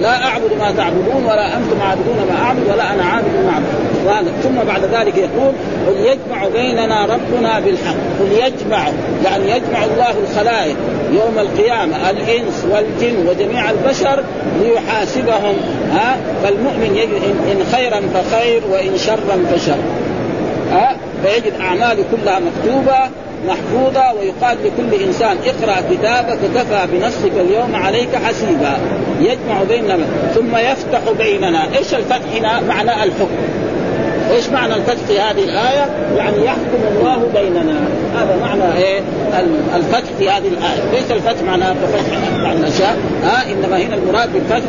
لا 0.00 0.24
أعبد 0.24 0.52
ما 0.58 0.72
تعبدون 0.76 1.24
ولا 1.24 1.46
أنتم 1.56 1.82
عابدون 1.82 2.16
ما 2.30 2.46
أعبد 2.46 2.62
ولا 2.68 2.94
أنا 2.94 3.04
عابد 3.04 3.44
ما 3.44 3.50
اعبد 3.52 3.93
ثم 4.42 4.54
بعد 4.66 4.84
ذلك 4.84 5.16
يقول 5.16 5.52
قل 5.86 5.96
يجمع 5.96 6.48
بيننا 6.48 7.06
ربنا 7.06 7.60
بالحق. 7.60 7.94
قل 8.20 8.32
يجمع 8.32 8.88
يعني 9.24 9.50
يجمع 9.50 9.84
الله 9.84 10.14
الخلائق 10.22 10.76
يوم 11.12 11.38
القيامة 11.38 12.10
الإنس 12.10 12.66
والجن 12.70 13.26
وجميع 13.28 13.70
البشر 13.70 14.24
ليحاسبهم. 14.62 15.56
ها؟ 15.92 16.16
فالمؤمن 16.42 16.96
يجد 16.96 17.22
إن 17.50 17.64
خيرا 17.72 18.00
فخير 18.14 18.62
وإن 18.72 18.98
شرا 18.98 19.44
فشر. 19.52 19.76
ها؟ 20.72 20.96
فيجد 21.24 21.52
أعماله 21.60 22.04
كلها 22.10 22.40
مكتوبة 22.40 22.98
محفوظة 23.48 24.12
ويقال 24.12 24.58
لكل 24.64 25.02
إنسان 25.04 25.36
اقرأ 25.46 25.76
كتابك 25.90 26.38
كفى 26.54 26.86
بنفسك 26.92 27.32
اليوم 27.40 27.76
عليك 27.76 28.16
حسيبا. 28.16 28.78
يجمع 29.20 29.62
بيننا 29.68 30.06
ثم 30.34 30.56
يفتح 30.56 31.00
بيننا. 31.18 31.64
إيش 31.78 31.94
الفتح 31.94 32.36
هنا؟ 32.36 32.60
معنى 32.60 33.04
الحكم. 33.04 33.36
إيش 34.30 34.48
معنى 34.48 34.74
الفتح 34.74 35.02
في 35.08 35.20
هذه 35.20 35.44
الآية؟ 35.44 35.86
يعني 36.16 36.44
يحكم 36.44 36.96
الله 36.96 37.28
بيننا. 37.34 37.80
هذا 38.16 38.36
معنى 38.40 38.84
إيه؟ 38.84 39.00
الفتح 39.76 40.10
في 40.18 40.30
هذه 40.30 40.48
الآية. 40.48 40.92
ليس 40.92 41.10
الفتح 41.10 41.42
معناه 41.42 41.72
كفتح 41.72 42.16
عن 42.44 42.56
الأشياء. 42.56 42.96
ها 43.24 43.52
إنما 43.52 43.76
هنا 43.76 43.94
المراد 43.94 44.32
بالفتح 44.32 44.68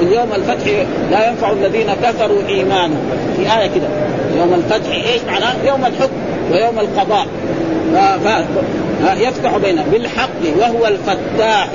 اليوم 0.00 0.28
الفتح 0.34 0.66
لا 1.10 1.28
ينفع 1.28 1.52
الذين 1.52 1.86
كفروا 2.02 2.48
إيمانهم 2.48 3.10
في 3.36 3.42
آية 3.42 3.66
كده. 3.66 3.88
يوم 4.38 4.54
الفتح 4.54 4.90
إيش 4.90 5.22
معناه؟ 5.26 5.54
يوم 5.66 5.84
الحكم 5.84 6.16
ويوم 6.52 6.78
القضاء. 6.78 7.26
يفتح 9.16 9.56
بينه 9.56 9.84
بالحق 9.92 10.28
وهو 10.58 10.86
الفتاح. 10.86 11.68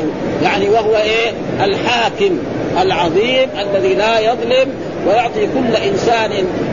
يعني 0.44 0.70
وهو 0.70 0.96
إيه؟ 0.96 1.32
الحاكم 1.64 2.38
العظيم 2.82 3.50
الذي 3.60 3.96
لا 3.96 4.20
يظلم 4.20 4.70
ويعطي 5.08 5.48
كل 5.48 5.76
إنسان 5.76 6.32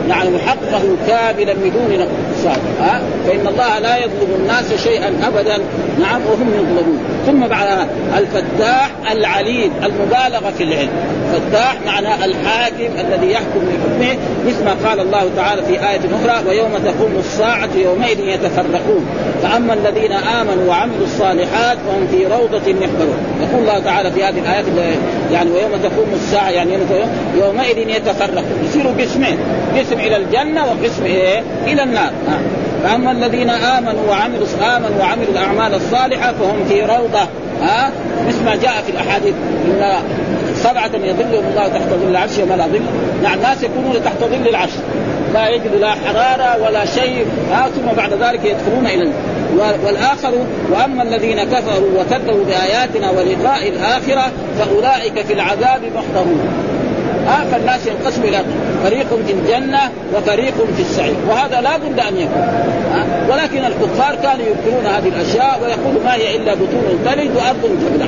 يعني 0.09 0.39
حقه 0.39 0.81
كاملا 1.07 1.53
بدون 1.53 1.89
نقصان 1.89 2.61
ها؟ 2.81 3.01
فإن 3.27 3.47
الله 3.47 3.79
لا 3.79 3.97
يظلم 3.97 4.35
الناس 4.39 4.83
شيئا 4.83 5.07
ابدا. 5.27 5.57
نعم 5.99 6.21
وهم 6.25 6.49
يظلمون. 6.53 6.99
ثم 7.25 7.47
بعد 7.47 7.87
الفتاح 8.17 8.89
العليم 9.11 9.71
المبالغه 9.83 10.51
في 10.57 10.63
العلم. 10.63 10.89
فتاح 11.33 11.75
معنى 11.85 12.25
الحاكم 12.25 12.89
الذي 12.99 13.31
يحكم 13.31 13.59
بحكمه 13.59 14.17
مثل 14.47 14.65
ما 14.65 14.89
قال 14.89 14.99
الله 14.99 15.29
تعالى 15.35 15.61
في 15.61 15.73
آية 15.73 15.99
أخرى 15.99 16.49
ويوم 16.49 16.71
تقوم 16.85 17.15
الساعة 17.19 17.69
يومئذ 17.75 18.19
يتفرقون. 18.19 19.05
فأما 19.43 19.73
الذين 19.73 20.11
آمنوا 20.11 20.69
وعملوا 20.69 21.03
الصالحات 21.03 21.77
فهم 21.87 22.07
في 22.11 22.25
روضة 22.25 22.67
يحبرون 22.67 23.17
يقول 23.41 23.61
الله 23.61 23.79
تعالى 23.79 24.11
في 24.11 24.23
هذه 24.23 24.39
الآيات 24.39 24.65
يعني 25.31 25.51
ويوم 25.51 25.71
تقوم 25.71 26.07
الساعة 26.13 26.49
يعني 26.49 26.73
يوم 26.73 27.09
يومئذ 27.37 27.89
يتفرق 27.89 28.43
يصيروا 28.63 28.93
قسمين. 28.99 29.37
قسم 29.77 29.99
إلى 29.99 30.17
الجنة 30.17 30.65
وقسم 30.65 31.05
إيه؟ 31.05 31.43
إلى 31.65 31.83
النار. 31.83 32.11
فاما 32.83 33.11
الذين 33.11 33.49
آمنوا 33.49 34.09
وعملوا 34.09 34.47
آمنوا 34.61 34.99
وعملوا 34.99 35.31
الأعمال 35.31 35.73
الصالحة 35.73 36.33
فهم 36.33 36.65
في 36.69 36.81
روضة. 36.81 37.27
ها 37.61 37.91
مثل 38.27 38.45
ما 38.45 38.55
جاء 38.55 38.83
في 38.85 38.91
الأحاديث 38.91 39.33
إن 39.65 39.93
سبعة 40.55 40.91
يظلهم 40.95 41.45
الله 41.49 41.67
تحت 41.67 41.89
ظل 41.89 42.09
العرش 42.09 42.37
وما 42.37 42.55
لا 42.55 42.67
ظل. 42.67 42.81
نعم 43.23 43.37
الناس 43.37 43.63
يكونون 43.63 44.03
تحت 44.05 44.19
ظل 44.19 44.47
العرش. 44.49 44.73
لا 45.33 45.49
يجد 45.49 45.75
لا 45.81 45.91
حرارة 45.91 46.63
ولا 46.63 46.85
شيء. 46.85 47.25
ها 47.51 47.69
ثم 47.75 47.95
بعد 47.97 48.13
ذلك 48.13 48.45
يدخلون 48.45 48.87
إلى 48.87 49.11
والآخر 49.85 50.31
وأما 50.71 51.03
الذين 51.03 51.43
كفروا 51.43 51.89
وكذبوا 51.99 52.43
بآياتنا 52.45 53.09
ولقاء 53.11 53.69
الآخرة 53.69 54.31
فأولئك 54.59 55.25
في 55.25 55.33
العذاب 55.33 55.81
محضرون. 55.95 56.39
ها 57.27 57.45
فالناس 57.51 57.87
ينقسم 57.87 58.23
إلى 58.23 58.41
فريق 58.83 59.07
في 59.27 59.33
الجنة 59.33 59.79
وفريق 60.15 60.53
في 60.75 60.81
السعير. 60.81 61.15
وهذا 61.29 61.61
لا 61.61 61.77
بد 61.77 61.99
أن 61.99 62.17
يكون. 62.17 62.47
ولكن 63.29 63.65
الكفار 63.65 64.15
كانوا 64.23 64.45
ينكرون 64.45 64.85
هذه 64.85 65.07
الأشياء 65.07 65.59
ويقولوا 65.63 66.03
ما 66.05 66.15
هي 66.15 66.35
إلا 66.35 66.53
بطون 66.53 66.99
تلد 67.05 67.35
وأرض 67.35 67.61
تبلع. 67.61 68.07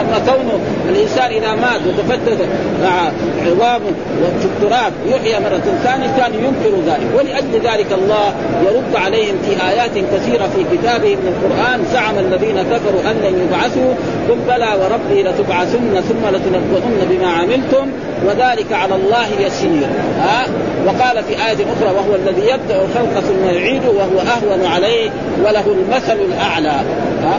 أما 0.00 0.18
كونه 0.26 0.58
الإنسان 0.88 1.30
إذا 1.30 1.54
مات 1.54 1.80
وتفتت 1.86 2.48
عظامه 3.46 3.92
في 4.40 4.44
التراب 4.44 4.92
يحيى 5.06 5.40
مرة 5.40 5.62
ثانية 5.84 6.06
كان 6.16 6.34
ينكر 6.34 6.76
ذلك. 6.86 7.06
ولأجل 7.18 7.52
ذلك 7.54 7.92
الله 7.92 8.34
يرد 8.64 8.96
عليهم 8.96 9.34
في 9.44 9.68
آيات 9.68 9.90
كثيرة 9.90 10.48
في 10.56 10.76
كتابه 10.76 11.16
من 11.16 11.34
القرآن 11.34 11.84
زعم 11.92 12.18
الذين 12.18 12.62
كفروا 12.62 13.10
أن 13.10 13.16
لن 13.16 13.48
يبعثوا 13.48 13.94
قل 14.28 14.38
بلى 14.48 14.68
وربي 14.80 15.22
لتبعثن 15.22 16.00
ثم 16.00 16.36
لتنبؤن 16.36 17.06
بما 17.10 17.26
عملتم 17.26 17.86
وذلك 18.26 18.72
على 18.72 18.94
الله 18.94 19.26
يسير. 19.40 19.88
ها؟ 20.20 20.46
وقال 20.86 21.24
في 21.24 21.32
آية 21.32 21.66
أخرى 21.76 21.94
وهو 21.96 22.14
الذي 22.14 22.42
يبدأ 22.42 22.82
الخلق 22.82 23.20
ثم 23.20 23.48
يعيده 23.48 23.90
وهو 23.90 24.18
أهون 24.20 24.66
عليه 24.66 25.10
وله 25.44 25.64
المثل 25.66 26.16
الأعلى. 26.32 26.80
ها؟ 27.22 27.38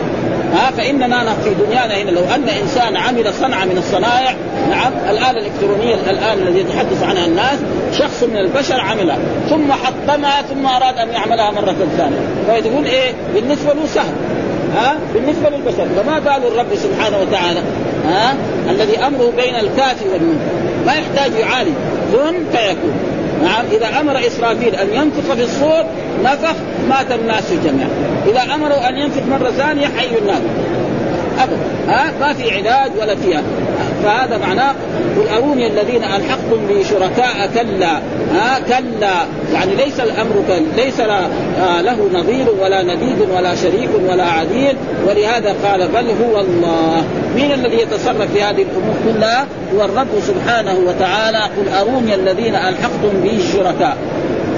ها 0.53 0.71
فإننا 0.71 1.35
في 1.43 1.53
دنيانا 1.65 1.97
هنا. 1.97 2.11
لو 2.11 2.21
أن 2.35 2.49
إنسان 2.49 2.97
عمل 2.97 3.33
صنعة 3.33 3.65
من 3.65 3.77
الصنائع 3.77 4.35
نعم 4.69 4.93
الاله 5.09 5.31
الإلكترونية 5.31 5.95
الآن 5.95 6.37
الذي 6.37 6.59
يتحدث 6.59 7.03
عنها 7.03 7.25
الناس 7.25 7.59
شخص 7.93 8.23
من 8.23 8.37
البشر 8.37 8.79
عملها 8.81 9.17
ثم 9.49 9.71
حطمها 9.71 10.41
ثم 10.41 10.65
أراد 10.65 10.97
أن 10.97 11.09
يعملها 11.09 11.51
مرة 11.51 11.75
ثانية. 11.97 12.19
فيقول 12.47 12.85
إيه؟ 12.85 13.13
بالنسبة 13.35 13.73
له 13.73 13.85
سهل. 13.85 14.13
ها؟ 14.75 14.95
بالنسبة 15.13 15.49
للبشر. 15.49 15.87
فما 15.95 16.19
بال 16.19 16.47
الرب 16.47 16.75
سبحانه 16.75 17.17
وتعالى؟ 17.17 17.59
ها؟ 18.07 18.35
الذي 18.69 18.97
أمره 18.97 19.33
بين 19.37 19.55
الكاف 19.55 20.03
والنون 20.11 20.39
ما 20.85 20.93
يحتاج 20.93 21.31
يعالج. 21.39 21.73
كن 22.13 22.57
فيكون. 22.57 22.93
نعم. 23.43 23.65
إذا 23.71 23.99
أمر 23.99 24.27
إسرافيل 24.27 24.75
أن 24.75 24.87
ينفخ 24.93 25.33
في 25.33 25.43
الصور 25.43 25.83
نفخ 26.23 26.55
مات 26.89 27.11
الناس 27.11 27.53
جميعا. 27.65 27.89
إذا 28.27 28.55
أمروا 28.55 28.89
أن 28.89 28.97
ينفخ 28.97 29.21
مرة 29.31 29.51
ثانية 29.51 29.87
حي 29.87 30.17
الناس. 30.17 30.41
ابدا. 31.39 31.57
ها؟ 31.87 32.13
ما 32.19 32.33
في 32.33 32.51
علاج 32.51 32.91
ولا 33.01 33.15
فيها. 33.15 33.43
فهذا 34.03 34.37
معناه 34.37 34.73
قل 35.17 35.27
أروني 35.37 35.67
الذين 35.67 36.03
ألحقتم 36.03 36.67
بي 36.67 36.83
شركاء 36.83 37.49
كلا 37.53 37.97
ها 38.33 38.59
كلا. 38.67 39.15
يعني 39.53 39.75
ليس 39.75 39.99
الأمر 39.99 40.43
ليس 40.77 40.99
له 41.81 42.09
نظير 42.13 42.45
ولا 42.61 42.83
نديد 42.83 43.29
ولا 43.35 43.55
شريك 43.55 43.89
ولا 44.09 44.25
عديل. 44.25 44.75
ولهذا 45.07 45.55
قال 45.63 45.87
بل 45.87 46.05
هو 46.25 46.39
الله. 46.39 47.03
مين 47.35 47.51
الذي 47.51 47.77
يتصرف 47.77 48.31
في 48.33 48.43
هذه 48.43 48.61
الأمور 48.61 48.95
كلها؟ 49.05 49.45
هو 49.75 49.85
الرب 49.85 50.07
سبحانه 50.27 50.75
وتعالى. 50.87 51.37
قل 51.37 51.69
أروني 51.81 52.15
الذين 52.15 52.55
ألحقتم 52.55 53.21
بي 53.23 53.39
شركاء. 53.53 53.97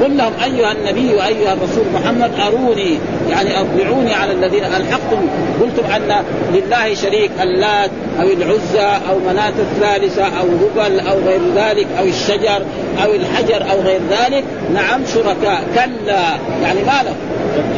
قل 0.03 0.17
لهم 0.17 0.33
أيها 0.43 0.71
النبي 0.71 1.15
وأيها 1.15 1.53
الرسول 1.53 1.86
محمد 1.93 2.31
أروني. 2.48 3.00
يعني 3.31 3.61
أطلعوني 3.61 4.13
على 4.13 4.31
الذين 4.31 4.63
ألحقتم. 4.63 5.29
قلتم 5.61 5.91
أن 5.95 6.23
لله 6.53 6.93
شريك 6.93 7.31
اللات 7.41 7.91
أو 8.21 8.27
العزى 8.27 9.00
أو 9.09 9.19
مناة 9.19 9.53
الثالثة 9.59 10.23
أو 10.23 10.45
هبل 10.45 11.00
أو 11.00 11.19
غير 11.19 11.41
ذلك 11.55 11.88
أو 12.00 12.05
الشجر 12.05 12.61
أو 13.03 13.13
الحجر 13.13 13.71
أو 13.71 13.81
غير 13.81 14.01
ذلك. 14.09 14.43
نعم 14.73 15.01
شركاء. 15.13 15.63
كلا. 15.75 16.21
يعني 16.63 16.79
ما 16.83 17.03
له 17.03 17.15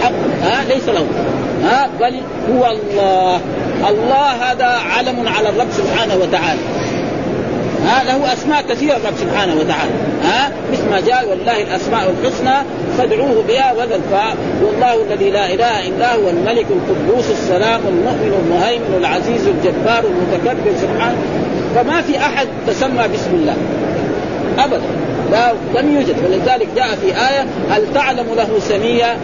حق 0.01 0.11
ها 0.43 0.63
ليس 0.69 0.89
له 0.89 1.05
ها 1.63 1.89
بل 1.99 2.15
هو 2.51 2.71
الله. 2.71 3.41
الله 3.89 4.51
هذا 4.51 4.65
علم 4.65 5.27
على 5.27 5.49
الرب 5.49 5.67
سبحانه 5.71 6.15
وتعالى. 6.15 6.82
ها 7.85 8.03
له 8.03 8.33
أسماء 8.33 8.61
كثيرة. 8.69 8.97
الرب 8.97 9.13
سبحانه 9.17 9.53
وتعالى 9.53 9.91
ها؟ 10.23 10.51
مثل 10.71 10.89
ما 10.89 10.99
جاء 10.99 11.29
والله 11.29 11.61
الأسماء 11.61 12.13
الحسنى 12.19 12.55
فادعوه 12.97 13.43
بها 13.47 13.73
وذا 13.73 14.01
والله 14.63 14.95
الذي 15.03 15.29
لا 15.29 15.53
إله 15.53 15.87
إلا 15.87 16.15
هو 16.15 16.29
الملك 16.29 16.65
القدوس 16.69 17.31
السلام 17.31 17.81
المؤمن 17.87 18.43
المهيمن 18.43 18.95
العزيز 18.99 19.47
الجبار 19.47 20.03
المتكبر. 20.03 20.71
سبحانه 20.81 21.17
فما 21.75 22.01
في 22.01 22.17
أحد 22.17 22.47
تسمى 22.67 23.07
باسم 23.07 23.31
الله 23.33 23.55
أبدا. 24.59 24.81
لا 25.31 25.53
لم 25.81 25.95
يوجد. 25.95 26.15
ولذلك 26.25 26.67
جاء 26.75 26.95
في 26.95 27.07
آية 27.07 27.45
هل 27.69 27.93
تعلم 27.93 28.25
له 28.35 28.59
سميه 28.59 29.17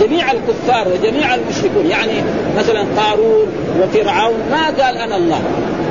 جميع 0.00 0.32
الكفار 0.32 0.88
وجميع 0.88 1.34
المشركون 1.34 1.86
يعني 1.86 2.12
مثلا 2.58 2.84
قارون 2.96 3.46
وفرعون 3.80 4.34
ما 4.50 4.66
قال 4.66 4.96
أنا 4.96 5.16
الله 5.16 5.40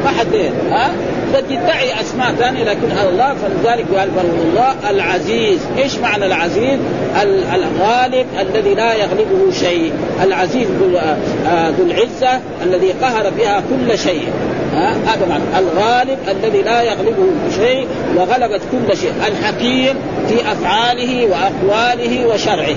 ما 0.04 0.10
حد 0.10 0.36
ها؟ 0.72 0.92
قد 1.34 1.52
يدعي 1.52 2.02
أسماء 2.02 2.32
ثانية 2.40 2.64
لكن 2.64 2.92
الله 3.10 3.34
فلذلك 3.34 3.86
قال 3.96 4.10
الله 4.48 4.90
العزيز، 4.90 5.60
إيش 5.78 5.98
معنى 5.98 6.26
العزيز؟ 6.26 6.80
الغالب 7.54 8.26
الذي 8.40 8.74
لا 8.74 8.94
يغلبه 8.94 9.52
شيء، 9.60 9.94
العزيز 10.24 10.68
ذو 10.68 10.98
آه، 10.98 11.74
العزة 11.80 12.40
الذي 12.64 12.92
قهر 12.92 13.30
بها 13.38 13.64
كل 13.70 13.98
شيء. 13.98 14.28
هذا 15.08 15.26
معنى 15.30 15.44
الغالب 15.60 16.18
الذي 16.28 16.62
لا 16.62 16.82
يغلبه 16.82 17.28
شيء 17.56 17.88
وغلبت 18.18 18.62
كل 18.72 18.98
شيء، 18.98 19.12
الحكيم 19.28 19.96
في 20.30 20.52
أفعاله 20.52 21.26
وأقواله 21.26 22.26
وشرعه. 22.26 22.76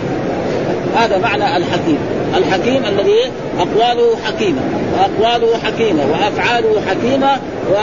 هذا 0.97 1.19
معنى 1.19 1.57
الحكيم 1.57 1.99
الحكيم 2.37 2.83
الذي 2.85 3.21
أقواله 3.59 4.17
حكيمة 4.25 4.61
وأقواله 4.93 5.59
حكيمة 5.59 6.03
وأفعاله 6.13 6.81
حكيمة 6.89 7.31
و 7.73 7.75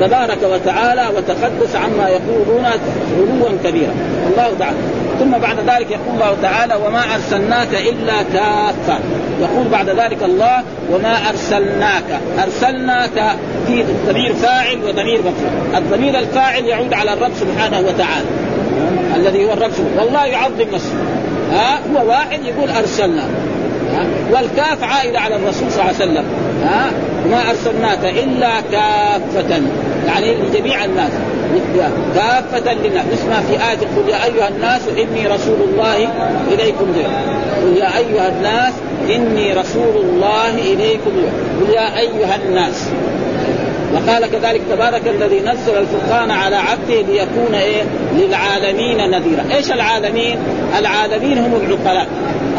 تبارك 0.00 0.38
وتعالى 0.42 1.06
وتقدس 1.16 1.76
عما 1.76 2.08
يقولون 2.08 2.64
علوا 2.64 3.58
كبيرا. 3.64 3.92
الله 4.30 4.50
تعالى. 4.58 4.76
ثم 5.20 5.30
بعد 5.30 5.56
ذلك 5.58 5.90
يقول 5.90 6.14
الله 6.14 6.36
تعالى 6.42 6.74
وما 6.74 7.02
أرسلناك 7.14 7.68
إلا 7.74 8.22
كافة. 8.32 8.98
يقول 9.40 9.68
بعد 9.72 9.88
ذلك 9.88 10.22
الله 10.22 10.62
وما 10.92 11.28
أرسلناك. 11.30 12.20
أرسلناك 12.44 13.36
في 13.66 13.84
ضمير 14.08 14.34
فاعل 14.34 14.78
وضمير 14.84 15.18
مفعول. 15.18 15.76
الضمير 15.76 16.18
الفاعل 16.18 16.64
يعود 16.64 16.92
على 16.94 17.12
الرب 17.12 17.32
سبحانه 17.40 17.78
وتعالى 17.80 18.26
الذي 19.16 19.44
هو 19.44 19.52
الرب 19.52 19.72
والله 19.96 20.26
يعظم 20.26 20.64
نفسه. 20.74 20.94
ها؟ 21.52 21.80
هو 21.92 22.08
واحد 22.08 22.40
يقول 22.44 22.70
أرسلنا. 22.70 23.24
والكاف 24.30 24.82
عائدة 24.82 25.20
على 25.20 25.36
الرسول 25.36 25.70
صلى 25.70 25.80
الله 25.80 25.94
عليه 25.94 25.96
وسلم. 25.96 26.24
ها؟ 26.64 26.90
ما 27.30 27.50
أرسلناك 27.50 28.04
إلا 28.04 28.60
كافة. 28.72 29.62
يعني 30.06 30.34
لجميع 30.34 30.84
الناس. 30.84 31.10
كافة 32.14 32.72
للناس. 32.72 33.04
نسمع 33.12 33.40
في 33.40 33.52
آية 33.52 33.78
قل 33.78 34.08
يا 34.08 34.24
أيها 34.24 34.48
الناس 34.48 34.82
إني 34.88 35.26
رسول 35.26 35.56
الله 35.68 35.96
إليكم. 36.52 36.86
جميعا 36.94 37.22
قل 37.62 37.76
يا 37.76 37.98
أيها 37.98 38.28
الناس 38.28 38.72
إني 39.10 39.52
رسول 39.52 39.96
الله 39.96 40.50
إليكم. 40.50 41.10
قل 41.60 41.74
يا 41.74 41.98
أيها 41.98 42.36
الناس. 42.36 42.88
وقال 43.94 44.26
كذلك 44.26 44.60
تبارك 44.70 45.02
الذي 45.08 45.40
نزل 45.40 45.78
الفرقان 45.78 46.30
على 46.30 46.56
عبده 46.56 47.00
ليكون 47.00 47.54
إيه؟ 47.54 47.82
للعالمين 48.16 49.10
نذيرا. 49.10 49.44
إيش 49.56 49.72
العالمين؟ 49.72 50.38
العالمين 50.78 51.38
هم 51.38 51.54
العقلاء. 51.54 52.06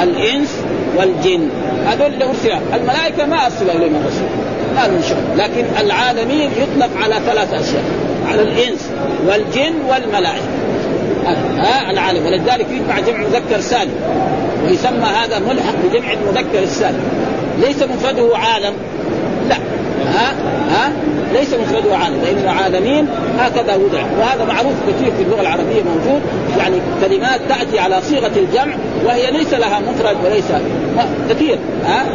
الإنس 0.03 0.59
والجن. 0.97 1.49
هذول 1.87 2.13
اللي 2.13 2.25
أرسل. 2.25 2.51
الملائكة 2.73 3.25
ما 3.25 3.45
ارسل 3.45 3.69
إليهم 3.69 3.95
الرسول. 3.95 4.29
ما 4.75 4.87
لهم 4.87 5.01
شغل. 5.01 5.37
لكن 5.37 5.65
العالمين 5.85 6.49
يطلق 6.51 6.89
على 7.03 7.15
ثلاث 7.25 7.53
أشياء. 7.53 7.83
على 8.31 8.41
الإنس 8.41 8.89
والجن 9.27 9.73
والملائكة. 9.89 10.43
ها؟ 11.57 11.91
العالم. 11.91 12.25
ولذلك 12.25 12.67
يجمع 12.71 12.99
جمع 12.99 13.17
مذكر 13.17 13.61
سالم. 13.61 13.93
ويسمى 14.65 15.07
هذا 15.23 15.39
ملحق 15.39 15.75
بجمع 15.83 16.13
المذكر 16.13 16.63
السالم. 16.63 17.03
ليس 17.59 17.83
مفرده 17.83 18.37
عالم. 18.37 18.73
لا. 19.49 19.55
ها؟ 20.13 20.33
ها؟ 20.71 20.91
ليس 21.33 21.53
مفرده 21.53 21.97
عالم 21.97 22.21
لأنه 22.21 22.51
عالمين 22.51 23.07
هكذا 23.39 23.75
وضع. 23.75 24.01
وهذا 24.19 24.45
معروف 24.45 24.73
كثير 24.87 25.11
في 25.17 25.23
اللغة 25.23 25.41
العربية 25.41 25.83
موجود. 25.83 26.21
يعني 26.57 26.75
كلمات 27.01 27.41
تأتي 27.49 27.79
على 27.79 28.01
صيغة 28.01 28.31
الجمع 28.37 28.73
وهي 29.05 29.31
ليس 29.31 29.53
لها 29.53 29.79
مفرد 29.79 30.17
وليس 30.25 30.45
كثير 31.29 31.57
ها؟ 31.85 32.05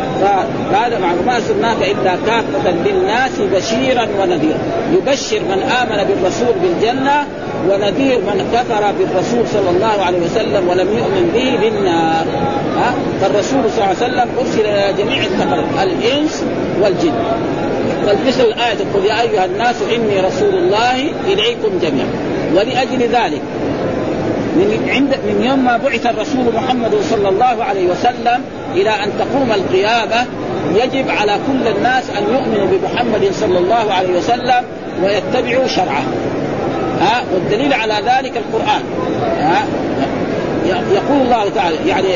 فهذا 0.72 0.98
ما 0.98 1.36
ارسلناك 1.36 1.76
إلا 1.82 2.16
كافة 2.26 2.70
للناس 2.84 3.40
بشيرا 3.40 4.08
ونذيرا. 4.20 4.58
يبشر 4.92 5.40
من 5.40 5.62
آمن 5.62 6.04
بالرسول 6.04 6.54
بالجنة 6.62 7.26
ونذير 7.68 8.18
من 8.18 8.48
كفر 8.52 8.92
بالرسول 8.98 9.46
صلى 9.48 9.70
الله 9.70 10.04
عليه 10.04 10.18
وسلم 10.18 10.68
ولم 10.68 10.88
يؤمن 10.98 11.30
به 11.34 11.58
بالنار. 11.60 12.26
ها؟ 12.76 12.94
فالرسول 13.20 13.70
صلى 13.70 13.84
الله 13.84 13.86
عليه 13.86 13.96
وسلم 13.96 14.28
أرسل 14.38 14.60
إلى 14.60 15.02
جميع 15.02 15.22
الثقلين 15.22 15.64
الإنس 15.82 16.44
والجن. 16.82 17.12
مثل 18.26 18.40
الآية 18.40 18.74
تقول 18.74 19.04
يا 19.04 19.20
أيها 19.20 19.44
الناس 19.44 19.76
إني 19.94 20.20
رسول 20.20 20.54
الله 20.54 20.96
إليكم 21.26 21.78
جميعا. 21.82 22.08
ولأجل 22.54 23.02
ذلك 23.02 23.42
من 24.56 24.88
عند 24.88 25.08
من 25.08 25.44
يوم 25.46 25.64
ما 25.64 25.76
بعث 25.76 26.06
الرسول 26.06 26.54
محمد 26.54 26.94
صلى 27.10 27.28
الله 27.28 27.64
عليه 27.64 27.86
وسلم 27.86 28.40
إلى 28.74 28.90
أن 28.90 29.10
تقوم 29.18 29.52
القيامة 29.52 30.26
يجب 30.74 31.10
على 31.10 31.32
كل 31.32 31.68
الناس 31.76 32.04
أن 32.10 32.22
يؤمنوا 32.34 32.66
بمحمد 32.66 33.32
صلى 33.40 33.58
الله 33.58 33.92
عليه 33.92 34.18
وسلم 34.18 34.64
ويتبعوا 35.02 35.66
شرعه. 35.66 36.04
ها 37.00 37.24
والدليل 37.34 37.72
على 37.72 37.94
ذلك 37.94 38.32
القرآن. 38.36 38.82
ها 39.38 39.64
يقول 40.92 41.20
الله 41.22 41.50
تعالى 41.54 41.76
يعني 41.86 42.08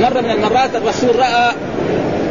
مرة 0.00 0.20
من 0.20 0.30
المرات 0.30 0.70
الرسول 0.76 1.16
رأى 1.16 1.52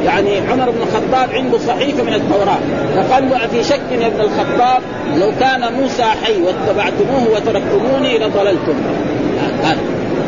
يعني 0.06 0.38
عمر 0.52 0.70
بن 0.70 0.82
الخطاب 0.82 1.36
عنده 1.36 1.58
صحيفة 1.58 2.04
من 2.04 2.14
التوراة. 2.14 2.60
فقال 2.96 3.30
له 3.30 3.48
في 3.48 3.64
شك 3.64 3.82
يا 3.92 4.08
ابن 4.08 4.22
الخطاب؟ 4.22 4.82
لو 5.16 5.32
كان 5.40 5.74
موسى 5.74 6.04
حي 6.04 6.42
واتبعتموه 6.42 7.28
وتركتموني 7.36 8.18
لضللتم. 8.18 8.76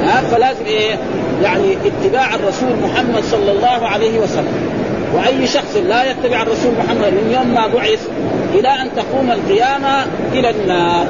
ها 0.04 0.22
فلازم 0.22 0.66
إيه؟ 0.66 0.96
يعني 1.44 1.78
اتباع 1.86 2.36
الرسول 2.36 2.70
محمد 2.84 3.24
صلى 3.24 3.52
الله 3.52 3.88
عليه 3.88 4.20
وسلم. 4.20 4.70
وأي 5.14 5.48
شخص 5.48 5.78
لا 5.88 6.12
يتبع 6.12 6.42
الرسول 6.42 6.72
محمد 6.80 7.14
من 7.14 7.32
يوم 7.36 7.54
ما 7.54 7.68
بعث 7.68 8.08
إلى 8.54 8.68
أن 8.68 8.90
تقوم 8.96 9.32
القيامة 9.32 10.06
إلى 10.34 10.50
النار. 10.50 11.06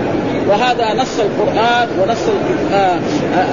وهذا 0.48 0.94
نص 0.94 1.20
القرآن 1.20 1.88
ونص 2.00 2.24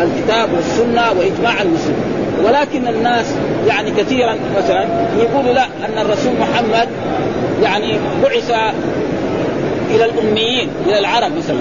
الكتاب 0.03 0.49
والسنة 0.55 1.03
وإجماع 1.19 1.63
المسلمين. 1.63 2.22
ولكن 2.45 2.89
الناس 2.89 3.35
يعني 3.69 3.91
كثيرا 3.91 4.37
مثلا 4.57 4.87
يقولوا 5.19 5.53
لا 5.53 5.65
أن 5.65 6.07
الرسول 6.07 6.33
محمد 6.41 6.89
يعني 7.63 7.99
بعث 8.23 8.51
إلى 9.91 10.05
الأميين 10.05 10.69
إلى 10.87 10.99
العرب 10.99 11.33
مثلا. 11.37 11.59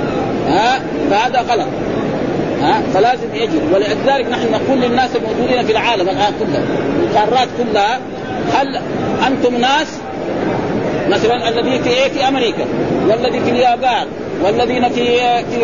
ها؟ 0.47 0.81
فهذا 1.09 1.39
غلط. 1.39 1.67
ها؟ 2.61 2.81
فلازم 2.93 3.35
يجب. 3.35 3.61
ولذلك 3.73 4.27
نحن 4.31 4.51
نقول 4.51 4.81
للناس 4.81 5.09
الموجودين 5.15 5.65
في 5.65 5.71
العالم 5.71 6.09
الآن 6.09 6.33
كلها 6.39 6.63
القارات 7.03 7.47
كلها 7.57 7.99
هل 8.53 8.79
أنتم 9.27 9.55
ناس؟ 9.55 9.97
مثلا 11.09 11.49
الذي 11.49 11.79
في 11.79 11.89
إيه؟ 11.89 12.09
في 12.09 12.27
أمريكا 12.27 12.65
والذي 13.09 13.39
في 13.39 13.49
اليابان 13.49 14.07
والذين 14.43 14.89
في 14.89 15.17
في 15.51 15.59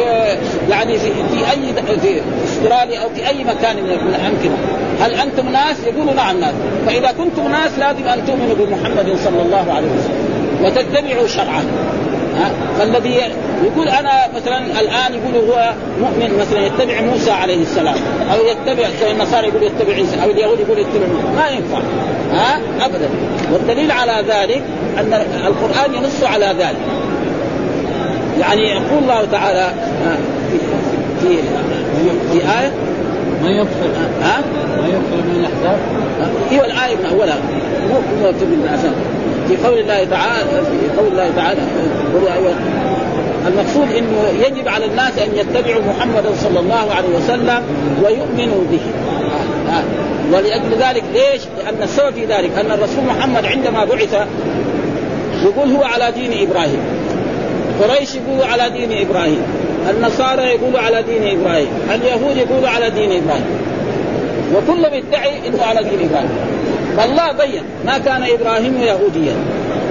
يعني 0.69 0.97
في, 0.97 1.09
في 1.09 1.51
أي 1.51 1.73
في 1.99 2.21
أستراليا 2.43 2.99
أو 2.99 3.09
في 3.09 3.27
أي 3.27 3.43
مكان 3.43 3.75
من 3.75 4.15
الامكنه 4.15 4.57
هل 5.01 5.13
أنتم 5.13 5.49
ناس؟ 5.49 5.83
يقولوا 5.83 6.13
نعم 6.13 6.39
ناس. 6.39 6.53
فإذا 6.85 7.11
كنتم 7.11 7.51
ناس 7.51 7.71
لازم 7.79 8.07
أن 8.07 8.25
تؤمنوا 8.27 8.55
بمحمد 8.55 9.17
صلى 9.23 9.41
الله 9.41 9.73
عليه 9.73 9.87
وسلم 9.87 10.27
وتتبعوا 10.63 11.27
شرعه. 11.27 11.63
فالذي 12.79 13.15
يقول 13.63 13.87
أنا 13.87 14.11
مثلا 14.35 14.57
الآن 14.57 15.13
يقول 15.13 15.49
هو 15.49 15.73
مؤمن 15.99 16.39
مثلا 16.39 16.65
يتبع 16.65 17.01
موسى 17.01 17.31
عليه 17.31 17.61
السلام 17.61 17.95
أو 18.33 18.37
يتبع 18.45 18.87
النصارى 19.11 19.47
يقول 19.47 19.63
يتبع 19.63 19.93
عيسى 19.93 20.23
أو 20.23 20.29
اليهود 20.29 20.59
يقول 20.59 20.79
يتبع 20.79 21.07
موسى. 21.13 21.27
ما 21.35 21.47
ينفع. 21.49 21.79
ها؟ 22.33 22.59
ابدا. 22.85 23.09
والدليل 23.53 23.91
على 23.91 24.23
ذلك 24.27 24.63
أن 24.97 25.13
القرآن 25.47 25.95
ينص 25.95 26.23
على 26.23 26.45
ذلك. 26.45 26.77
يعني 28.39 28.61
يقول 28.61 29.03
الله 29.03 29.27
تعالى 29.31 29.71
في 30.51 30.57
في 31.21 31.37
في 32.31 32.37
آية 32.37 32.71
ما 33.43 33.49
يكفر 33.49 33.89
ها؟ 34.21 34.41
ما 34.81 34.87
يكفر 34.87 35.17
من 35.27 35.35
الأحزاب؟ 35.39 35.79
أيوه 36.51 36.65
الآية 36.65 36.95
من 36.95 37.05
اولها 37.05 37.37
مو 37.89 37.99
في 39.47 39.57
قول 39.67 39.79
الله 39.79 40.03
تعالى 40.03 40.45
في 40.49 40.99
قول 40.99 41.07
الله 41.07 41.29
تعالى. 41.35 41.61
أيوة. 42.33 42.53
المقصود 43.47 43.87
إنه 43.97 44.45
يجب 44.47 44.67
على 44.67 44.85
الناس 44.85 45.19
أن 45.19 45.35
يتبعوا 45.35 45.81
محمدا 45.81 46.29
صلى 46.43 46.59
الله 46.59 46.93
عليه 46.93 47.09
وسلم 47.15 47.61
ويؤمنوا 48.03 48.63
به. 48.71 48.79
ولأجل 50.33 50.69
ذلك 50.79 51.03
ليش؟ 51.13 51.41
لأن 51.57 51.83
السبب 51.83 52.13
في 52.13 52.25
ذلك 52.25 52.51
أن 52.59 52.71
الرسول 52.71 53.03
محمد 53.03 53.45
عندما 53.45 53.85
بعث 53.85 54.27
يقول 55.43 55.71
هو 55.71 55.83
على 55.83 56.11
دين 56.11 56.49
إبراهيم. 56.49 56.79
قريش 57.81 58.15
يقولوا 58.15 58.45
على 58.45 58.69
دين 58.69 59.07
إبراهيم. 59.07 59.41
النصارى 59.89 60.43
يقولوا 60.43 60.79
على 60.79 61.03
دين 61.03 61.39
إبراهيم 61.39 61.67
اليهود 61.95 62.37
يقولوا 62.37 62.69
على 62.69 62.89
دين 62.89 63.11
إبراهيم. 63.11 63.45
وكل 64.55 64.85
يدعي 64.95 65.47
إنه 65.47 65.63
على 65.63 65.83
دين 65.89 66.09
إبراهيم. 66.09 66.29
فالله 66.97 67.31
بين 67.31 67.63
ما 67.85 67.97
كان 67.97 68.23
إبراهيم 68.23 68.77
يهوديا 68.81 69.35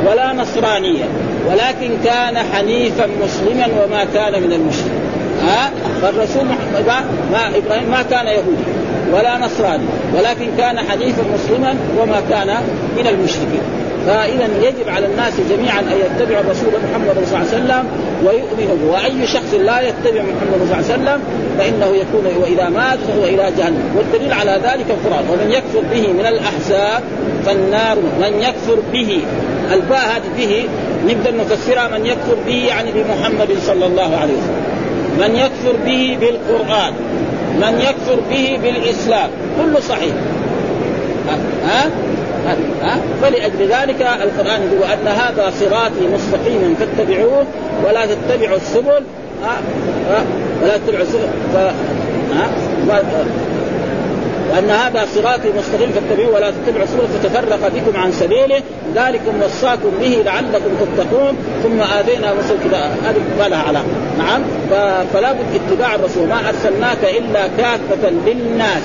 ولا 0.06 0.32
نصرانيا 0.32 1.06
ولكن 1.48 1.90
كان 2.04 2.38
حنيفا 2.52 3.06
مسلما 3.24 3.66
وما 3.84 4.04
كان 4.14 4.42
من 4.42 4.52
المشركين. 4.52 5.00
ها؟ 5.42 5.70
فالرسول 6.02 6.44
محمد 6.44 6.86
ما 7.32 7.58
إبراهيم 7.58 7.90
ما 7.90 8.02
كان 8.02 8.26
يهودي 8.26 8.66
ولا 9.12 9.38
نصراني 9.38 9.84
ولكن 10.14 10.46
كان 10.58 10.78
حنيفا 10.78 11.22
مسلما 11.34 11.74
وما 12.00 12.22
كان 12.30 12.56
من 12.96 13.06
المشركين. 13.06 13.85
فاذا 14.06 14.48
يجب 14.62 14.88
على 14.88 15.06
الناس 15.06 15.34
جميعا 15.50 15.80
أن 15.80 15.98
يتبعوا 16.06 16.40
الرسول 16.40 16.72
محمد 16.90 17.24
صلى 17.26 17.26
الله 17.26 17.38
عليه 17.38 17.48
وسلم 17.48 17.84
ويؤمنوا. 18.26 18.76
به 18.76 18.92
وأي 18.92 19.26
شخص 19.26 19.54
لا 19.54 19.80
يتبع 19.80 20.22
محمد 20.22 20.58
صلى 20.58 20.64
الله 20.64 20.76
عليه 20.76 20.94
وسلم 20.94 21.20
فإنه 21.58 21.96
يكون 21.96 22.42
وإذا 22.42 22.68
مات 22.68 22.98
فهو 22.98 23.24
إلى 23.24 23.52
جهنم. 23.58 23.96
والدليل 23.96 24.32
على 24.32 24.52
ذلك 24.52 24.86
القرآن. 24.90 25.24
ومن 25.30 25.50
يكفر 25.50 25.80
به 25.94 26.12
من 26.12 26.26
الأحزاب 26.26 27.02
فالنار. 27.46 27.96
من 27.96 28.40
يكفر 28.40 28.78
به 28.92 29.20
الباء 29.72 29.98
هذه 29.98 30.28
به 30.38 30.68
نبدأ 31.06 31.30
نفسرها. 31.30 31.98
من 31.98 32.06
يكفر 32.06 32.36
به 32.46 32.64
يعني 32.68 32.90
بمحمد 32.92 33.48
صلى 33.66 33.86
الله 33.86 34.16
عليه 34.16 34.34
وسلم. 34.34 34.66
من 35.18 35.36
يكفر 35.36 35.76
به 35.86 36.18
بالقرآن. 36.20 36.92
من 37.56 37.80
يكفر 37.80 38.20
به 38.30 38.58
بالإسلام. 38.62 39.30
كله 39.62 39.80
صحيح. 39.80 40.14
ها 41.66 41.90
ها؟ 42.82 42.98
فلأجل 43.22 43.68
ذلك 43.68 44.02
القرآن 44.22 44.62
يقول 44.62 44.82
أن 44.82 45.08
هذا 45.08 45.52
صراطي 45.60 46.06
مستقيما 46.14 46.74
فاتبعوه 46.74 47.44
ولا 47.84 48.06
تتبعوا 48.06 48.56
السبل 48.56 49.02
ها؟ 49.42 49.60
ولا 50.62 50.76
تتبعوا 50.76 51.02
السبل 51.02 51.26
وان 54.50 54.70
هذا 54.70 55.06
صراطي 55.14 55.48
مستقيم 55.58 55.90
فاتبعوه 55.92 56.34
ولا 56.34 56.50
تتبعوا 56.50 56.84
السبل 56.84 57.08
فتفرق 57.22 57.70
بكم 57.74 57.98
عن 57.98 58.12
سبيله. 58.12 58.62
ذلكم 58.94 59.42
وصاكم 59.44 59.90
به 60.00 60.22
لعلكم 60.24 60.70
تتقون. 60.80 61.36
ثم 61.62 61.80
اتينا 61.82 62.34
موسى 62.34 62.52
الكتاب 62.52 62.90
هذه 63.04 63.20
ما 63.38 63.48
لها 63.48 63.62
علاقة. 63.62 63.86
نعم. 64.18 64.42
فلا 65.12 65.32
بد 65.32 65.60
اتباع 65.70 65.94
الرسول. 65.94 66.28
ما 66.28 66.38
أرسلناك 66.48 66.98
إلا 67.18 67.48
كافة 67.58 68.10
للناس. 68.26 68.82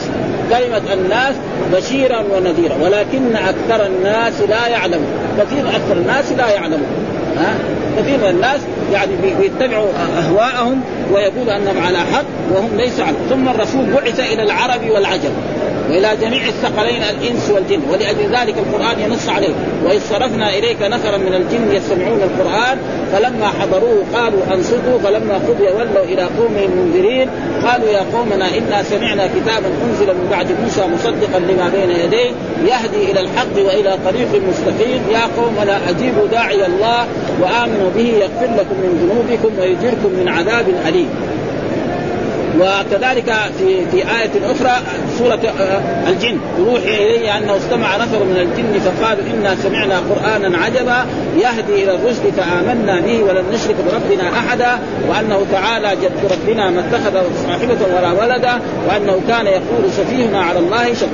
كلمة 0.49 0.93
الناس 0.93 1.35
بشيرا 1.73 2.23
ونذيرا. 2.33 2.75
ولكن 2.83 3.35
أكثر 3.35 3.85
الناس 3.85 4.41
لا 4.49 4.67
يعلمون. 4.67 5.13
كثير 5.39 5.69
أكثر 5.69 5.93
الناس 5.93 6.31
لا 6.31 6.49
يعلمون. 6.49 7.07
ها؟ 7.37 7.53
كثير 7.97 8.17
من 8.17 8.29
الناس 8.29 8.59
يعني 8.91 9.11
بيتبعوا 9.39 9.89
أهواءهم 10.17 10.81
ويقول 11.13 11.49
أنهم 11.49 11.79
على 11.85 11.97
حق 11.97 12.25
وهم 12.51 12.69
ليس 12.77 12.99
على 12.99 13.15
ثم 13.29 13.49
الرسول 13.49 13.85
بعث 13.93 14.19
إلى 14.19 14.43
العرب 14.43 14.89
والعجم. 14.89 15.31
وإلى 15.89 16.09
جميع 16.21 16.47
الثقلين 16.47 17.03
الإنس 17.03 17.49
والجن 17.49 17.81
ولأجل 17.91 18.35
ذلك 18.35 18.55
القرآن 18.57 18.99
ينص 18.99 19.29
عليه. 19.29 19.53
وإذ 19.85 19.99
صرفنا 20.09 20.49
إليك 20.57 20.81
نفرا 20.81 21.17
من 21.17 21.33
الجن 21.33 21.75
يستمعون 21.75 22.21
القرآن 22.21 22.77
فلما 23.11 23.47
حضروه 23.47 24.03
قالوا 24.13 24.39
أنصتوا 24.53 24.99
فلما 25.03 25.33
قضي 25.33 25.63
ولوا 25.63 26.03
إلى 26.03 26.21
قومهم 26.21 26.71
منذرين 26.77 27.29
قالوا 27.65 27.89
يا 27.89 28.03
قومنا 28.13 28.47
إنا 28.57 28.83
سمعنا 28.83 29.27
كتابا 29.27 29.67
أنزل 29.67 30.07
من 30.07 30.27
بعد 30.31 30.47
موسى 30.63 30.81
مصدقا 30.93 31.39
لما 31.39 31.69
بين 31.69 31.89
يديه 31.89 32.31
يهدي 32.65 33.11
إلى 33.11 33.19
الحق 33.19 33.55
وإلى 33.57 33.97
طريق 34.05 34.41
مستقيم. 34.49 35.01
يا 35.11 35.23
قومنا 35.37 35.89
اجيبوا 35.89 36.27
داعي 36.31 36.65
الله 36.65 37.07
وآمنوا 37.41 37.89
به 37.95 38.13
يغفر 38.21 38.49
لكم 38.59 38.75
من 38.83 38.91
ذنوبكم 39.01 39.59
ويجركم 39.59 40.09
من 40.19 40.27
عذاب 40.27 40.65
أليم. 40.87 41.09
وكذلك 42.59 43.33
في 43.59 43.85
في 43.91 43.97
آية 43.97 44.51
أخرى 44.51 44.71
سورة 45.17 45.39
آه، 45.59 46.09
الجن. 46.09 46.39
يوحي 46.59 47.15
إلي 47.15 47.37
أنه 47.37 47.57
استمع 47.57 47.97
نفر 47.97 48.23
من 48.23 48.37
الجن 48.37 48.79
فقالوا 48.79 49.23
إنا 49.33 49.55
سمعنا 49.55 49.99
قرآنا 49.99 50.57
عجبا 50.57 51.05
يهدي 51.37 51.83
إلى 51.83 51.95
الرشد 51.95 52.33
فآمنا 52.37 53.01
به 53.01 53.23
ولن 53.23 53.43
نشرك 53.53 53.75
بربنا 53.75 54.29
أحدا 54.29 54.79
وأنه 55.09 55.45
تعالى 55.51 55.89
جد 56.01 56.31
ربنا 56.31 56.69
ما 56.69 56.79
اتخذ 56.79 57.23
صاحبة 57.47 57.95
ولا 57.95 58.11
ولدا 58.11 58.53
وأنه 58.89 59.21
كان 59.27 59.45
يقول 59.45 59.91
سفيهنا 59.91 60.41
على 60.41 60.59
الله 60.59 60.93
شك. 60.93 61.09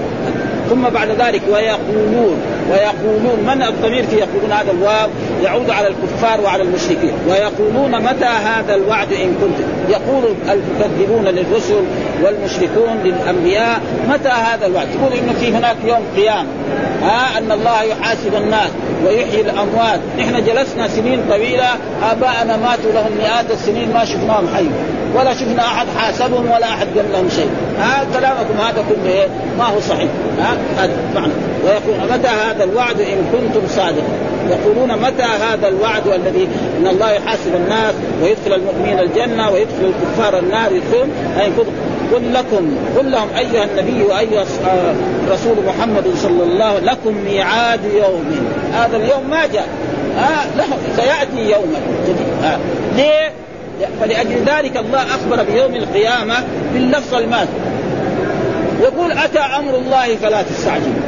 ثم 0.69 0.89
بعد 0.89 1.09
ذلك 1.09 1.41
ويقولون 1.51 2.41
ويقولون 2.71 3.39
من 3.47 3.61
الضمير 3.61 4.03
في 4.07 4.15
يقولون 4.15 4.51
هذا 4.51 4.71
الواو؟ 4.71 5.09
يعود 5.43 5.69
على 5.69 5.87
الكفار 5.87 6.41
وعلى 6.41 6.63
المشركين. 6.63 7.13
ويقولون 7.29 8.01
متى 8.01 8.25
هذا 8.25 8.75
الوعد 8.75 9.13
إن 9.13 9.35
كنت؟ 9.41 9.67
يقول 9.89 10.35
المكذبون 10.49 11.25
للرسل 11.25 11.83
والمشركون 12.23 12.97
للأنبياء 13.03 13.81
متى 14.09 14.29
هذا 14.29 14.65
الوعد؟ 14.65 14.87
تقول 14.87 15.13
إنه 15.13 15.33
في 15.33 15.51
هناك 15.51 15.75
يوم 15.85 16.03
قيامة. 16.15 16.47
ها 17.03 17.37
أن 17.37 17.51
الله 17.51 17.83
يحاسب 17.83 18.35
الناس 18.35 18.69
ويحيي 19.05 19.41
الأموات. 19.41 19.99
نحن 20.19 20.43
جلسنا 20.45 20.87
سنين 20.87 21.19
طويلة 21.29 21.69
آباءنا 22.11 22.57
ماتوا 22.57 22.91
لهم 22.91 23.11
مئات 23.19 23.51
السنين 23.51 23.93
ما 23.93 24.05
شفناهم 24.05 24.47
حي 24.55 24.67
ولا 25.15 25.33
شفنا 25.33 25.61
أحد 25.61 25.87
حاسبهم 25.97 26.51
ولا 26.51 26.65
أحد 26.65 26.87
قال 26.95 27.05
لهم 27.13 27.29
شيء. 27.29 27.49
ها 27.79 28.05
كلامكم 28.13 28.53
هذا 28.59 28.85
كله 28.89 29.13
إيه؟ 29.13 29.27
ما 29.57 29.65
هو 29.65 29.79
صحيح. 29.79 30.09
ها 30.39 30.57
هذا 30.77 30.93
معنى 31.15 31.33
ويقول 31.63 32.11
متى 32.11 32.27
هذا 32.27 32.63
الوعد 32.63 33.01
إن 33.01 33.17
كنتم 33.31 33.67
صادقين؟ 33.67 34.03
يقولون 34.49 34.97
متى 35.01 35.23
هذا 35.23 35.67
الوعد 35.67 36.07
الذي 36.07 36.47
إن 36.79 36.87
الله 36.87 37.11
يحاسب 37.11 37.55
الناس 37.55 37.93
ويدخل 38.23 38.53
المؤمنين 38.53 38.99
الجنة 38.99 39.49
ويدخل 39.51 39.91
الكفار 39.93 40.39
النار 40.39 40.71
يدخلون 40.71 41.09
أي 41.39 41.51
قل 42.13 42.33
لكم 42.33 42.77
قل 42.97 43.11
لهم 43.11 43.27
أيها 43.37 43.63
النبي 43.63 44.03
وأيها 44.03 44.45
رسول 45.31 45.55
محمد 45.67 46.13
صلى 46.15 46.43
الله 46.43 46.65
عليه 46.65 46.75
وسلم 46.75 46.89
لكم 46.89 47.17
ميعاد 47.25 47.79
يوم. 47.85 48.49
هذا 48.73 48.97
اليوم 48.97 49.29
ما 49.29 49.45
جاء. 49.45 49.67
ها 50.17 50.45
له 50.57 50.65
سيأتي 50.95 51.51
يوما 51.51 51.79
ها. 52.41 52.59
ليه؟ 52.95 53.31
فلأجل 54.01 54.35
ذلك 54.45 54.77
الله 54.77 55.01
أخبر 55.01 55.43
بيوم 55.43 55.75
القيامة 55.75 56.35
باللفظ 56.73 57.15
الماضي. 57.15 57.49
يقول 58.81 59.11
أتى 59.11 59.39
أمر 59.39 59.77
الله 59.77 60.15
فلا 60.15 60.41
تستعجلوا. 60.41 61.01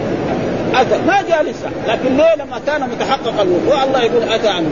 أتى 0.76 0.98
ما 1.08 1.22
جاء 1.30 1.44
لسه 1.44 1.70
لكن 1.88 2.18
ليه 2.18 2.36
لما 2.36 2.60
كان 2.68 2.90
متحقق 2.90 3.42
الوقوع 3.42 3.84
الله 3.84 4.02
يقول 4.02 4.24
أتى 4.24 4.50
أمر. 4.50 4.72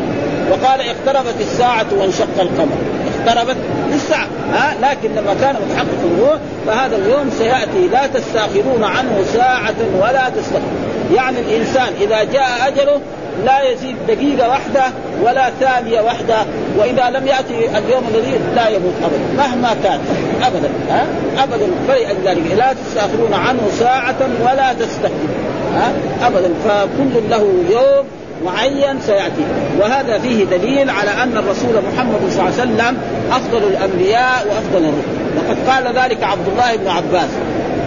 وقال 0.52 0.82
اقتربت 0.82 1.36
الساعة 1.40 1.86
وانشق 1.98 2.40
القمر. 2.40 2.78
اقتربت 3.18 3.58
للساعة. 3.92 4.28
ها؟ 4.54 4.76
لكن 4.82 5.16
لما 5.16 5.34
كان 5.42 5.56
متحقق 5.68 6.00
الوقوع 6.06 6.38
فهذا 6.68 6.96
اليوم 6.96 7.30
سيأتي. 7.38 7.88
لا 7.92 8.08
تستأخرون 8.08 8.84
عنه 8.84 9.24
ساعة 9.34 9.76
ولا 10.02 10.30
تستقبل 10.30 10.88
يعني 11.16 11.40
الإنسان 11.40 11.94
إذا 12.02 12.24
جاء 12.24 12.68
أجله 12.68 13.02
لا 13.46 13.62
يزيد 13.72 13.96
دقيقة 14.08 14.50
واحدة 14.50 14.84
ولا 15.24 15.50
ثانية 15.60 16.02
واحدة 16.02 16.36
وإذا 16.78 17.10
لم 17.10 17.28
يأتي 17.28 17.78
اليوم 17.78 18.04
الذي 18.14 18.40
لا 18.56 18.68
يموت 18.68 18.94
أبدا 19.04 19.38
مهما 19.38 19.76
كان 19.84 20.00
أبدا 20.44 20.70
ها؟ 20.90 21.06
أبدا 21.44 21.68
فلذلك 21.88 22.52
لا 22.58 22.74
تستأخرون 22.74 23.34
عنه 23.34 23.62
ساعة 23.80 24.16
ولا 24.42 24.74
تستقدمون 24.74 25.30
ها؟ 25.76 25.92
أبدا 26.28 26.54
فكل 26.66 27.30
له 27.30 27.48
يوم 27.72 28.06
معين 28.46 29.02
سيأتي. 29.02 29.46
وهذا 29.80 30.20
فيه 30.20 30.46
دليل 30.46 30.90
على 30.90 31.12
أن 31.24 31.38
الرسول 31.38 31.76
محمد 31.94 32.20
صلى 32.30 32.40
الله 32.40 32.44
عليه 32.44 32.54
وسلم 32.54 32.98
أفضل 33.32 33.58
الأنبياء 33.58 34.48
وأفضل 34.48 34.86
الرسل. 34.86 35.18
وقد 35.38 35.58
قال 35.70 35.96
ذلك 35.96 36.24
عبد 36.24 36.48
الله 36.48 36.76
بن 36.76 36.88
عباس. 36.88 37.30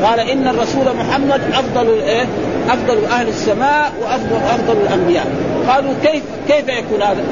قال 0.05 0.21
إن 0.21 0.49
الرسول 0.49 0.85
محمد 0.97 1.41
أفضل 1.53 2.01
إيه؟ 2.07 2.27
أفضل 2.73 3.05
أهل 3.05 3.29
السماء 3.29 3.93
وافضل 4.03 4.37
أفضل 4.37 4.77
الأنبياء. 4.87 5.27
قالوا 5.69 5.95
كيف 6.03 6.23
كيف 6.49 6.69
يكون 6.69 7.03
هذا؟ 7.03 7.25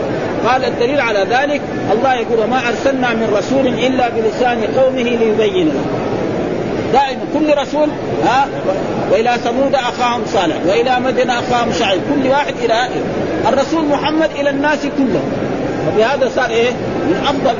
قال 0.46 0.64
الدليل 0.64 1.00
على 1.00 1.26
ذلك 1.30 1.60
الله 1.92 2.14
يقول 2.14 2.38
وما 2.40 2.60
أرسلنا 2.68 3.14
من 3.14 3.34
رسول 3.36 3.66
إلا 3.66 4.08
بلسان 4.08 4.64
قومه 4.76 5.02
ليبين 5.02 5.68
له. 5.68 5.84
دائما 6.92 7.22
كل 7.34 7.62
رسول 7.62 7.88
ها؟ 8.24 8.48
وإلى 9.10 9.36
ثمود 9.44 9.74
أخاهم 9.74 10.22
صالح 10.26 10.56
وإلى 10.66 11.00
مدن 11.00 11.30
أخاهم 11.30 11.72
شعيب. 11.78 12.00
كل 12.14 12.28
واحد 12.28 12.54
إلى 12.64 12.88
الرسول 13.48 13.84
محمد 13.84 14.30
إلى 14.40 14.50
الناس 14.50 14.78
كلهم. 14.82 15.32
وبهذا 15.88 16.30
صار 16.36 16.50
إيه؟ 16.50 16.70
من 17.06 17.22
افضل 17.24 17.54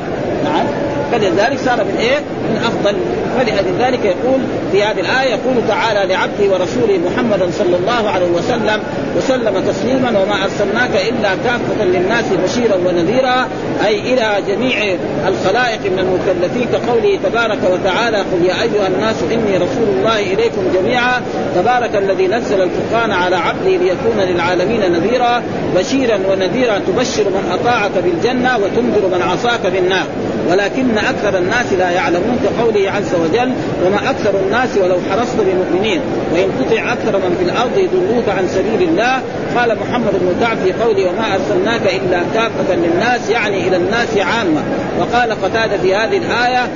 نعم. 0.45 0.88
فلذلك 1.13 1.59
صار 1.59 1.85
من 1.85 1.97
إيه؟ 2.01 2.19
من 2.19 2.57
أفضل. 2.57 2.97
فلأجل 3.39 3.79
ذلك 3.81 4.05
يقول 4.05 4.41
في 4.73 4.83
هذه 4.83 5.01
الآية 5.01 5.31
يقول 5.31 5.69
تعالى 5.69 6.15
لعبده 6.15 6.45
ورسوله 6.53 7.01
محمد 7.07 7.51
صلى 7.59 7.77
الله 7.77 8.11
عليه 8.11 8.27
وسلم 8.27 8.83
وسلم 9.17 9.63
تسليما 9.69 10.09
وما 10.09 10.45
أرسلناك 10.45 10.91
إلا 11.09 11.29
كافة 11.45 11.85
للناس 11.85 12.25
بشيرا 12.45 12.75
ونذيرا 12.75 13.49
أي 13.87 14.01
إلى 14.01 14.43
جميع 14.49 14.97
الخلائق 15.29 15.81
من 15.81 15.99
المكلفين. 15.99 16.69
كقوله 16.73 17.19
تبارك 17.25 17.59
وتعالى 17.73 18.17
قل 18.19 18.45
يا 18.45 18.63
أيها 18.63 18.87
الناس 18.87 19.17
إني 19.33 19.57
رسول 19.57 19.89
الله 19.97 20.19
إليكم 20.19 20.63
جميعا. 20.75 21.23
تبارك 21.55 21.97
الذي 21.97 22.27
نزل 22.27 22.63
الفرقان 22.63 23.11
على 23.11 23.37
عبده 23.37 23.71
ليكون 23.71 24.19
للعالمين 24.19 24.93
نذيرا. 24.93 25.43
بشيرا 25.77 26.19
ونذيرا 26.29 26.79
تبشر 26.79 27.25
من 27.25 27.59
أطاعك 27.61 27.93
بالجنة 28.05 28.57
وتنذر 28.57 29.09
من 29.09 29.23
عصاك 29.23 29.67
بالنار. 29.67 30.07
ولكن 30.51 30.99
أكثر 30.99 31.39
الناس 31.39 31.73
لا 31.73 31.91
يعلمون 31.91 32.39
كقوله 32.45 32.91
عز 32.91 33.15
وجل 33.15 33.53
وما 33.87 34.11
أكثر 34.11 34.41
الناس 34.47 34.77
ولو 34.77 34.97
حرصت 35.11 35.37
بمؤمنين 35.37 36.01
وإن 36.33 36.49
تطع 36.61 36.93
أكثر 36.93 37.19
من 37.19 37.37
في 37.39 37.45
الأرض 37.45 37.79
يضلوك 37.79 38.29
عن 38.29 38.49
سبيل 38.49 38.89
الله. 38.89 39.21
قال 39.57 39.77
محمد 39.79 40.13
بن 40.13 40.37
كعب 40.41 40.57
في 40.57 40.73
قوله 40.73 41.11
وما 41.11 41.35
أرسلناك 41.35 41.83
إلا 41.83 42.21
كافة 42.35 42.75
للناس 42.75 43.31
يعني 43.31 43.69
إلى 43.69 43.77
الناس 43.77 44.17
عامة. 44.17 44.63
وقال 45.01 45.33
قتادة 45.33 45.79
في 45.79 45.95
هذه 45.95 46.17
الآية 46.17 46.69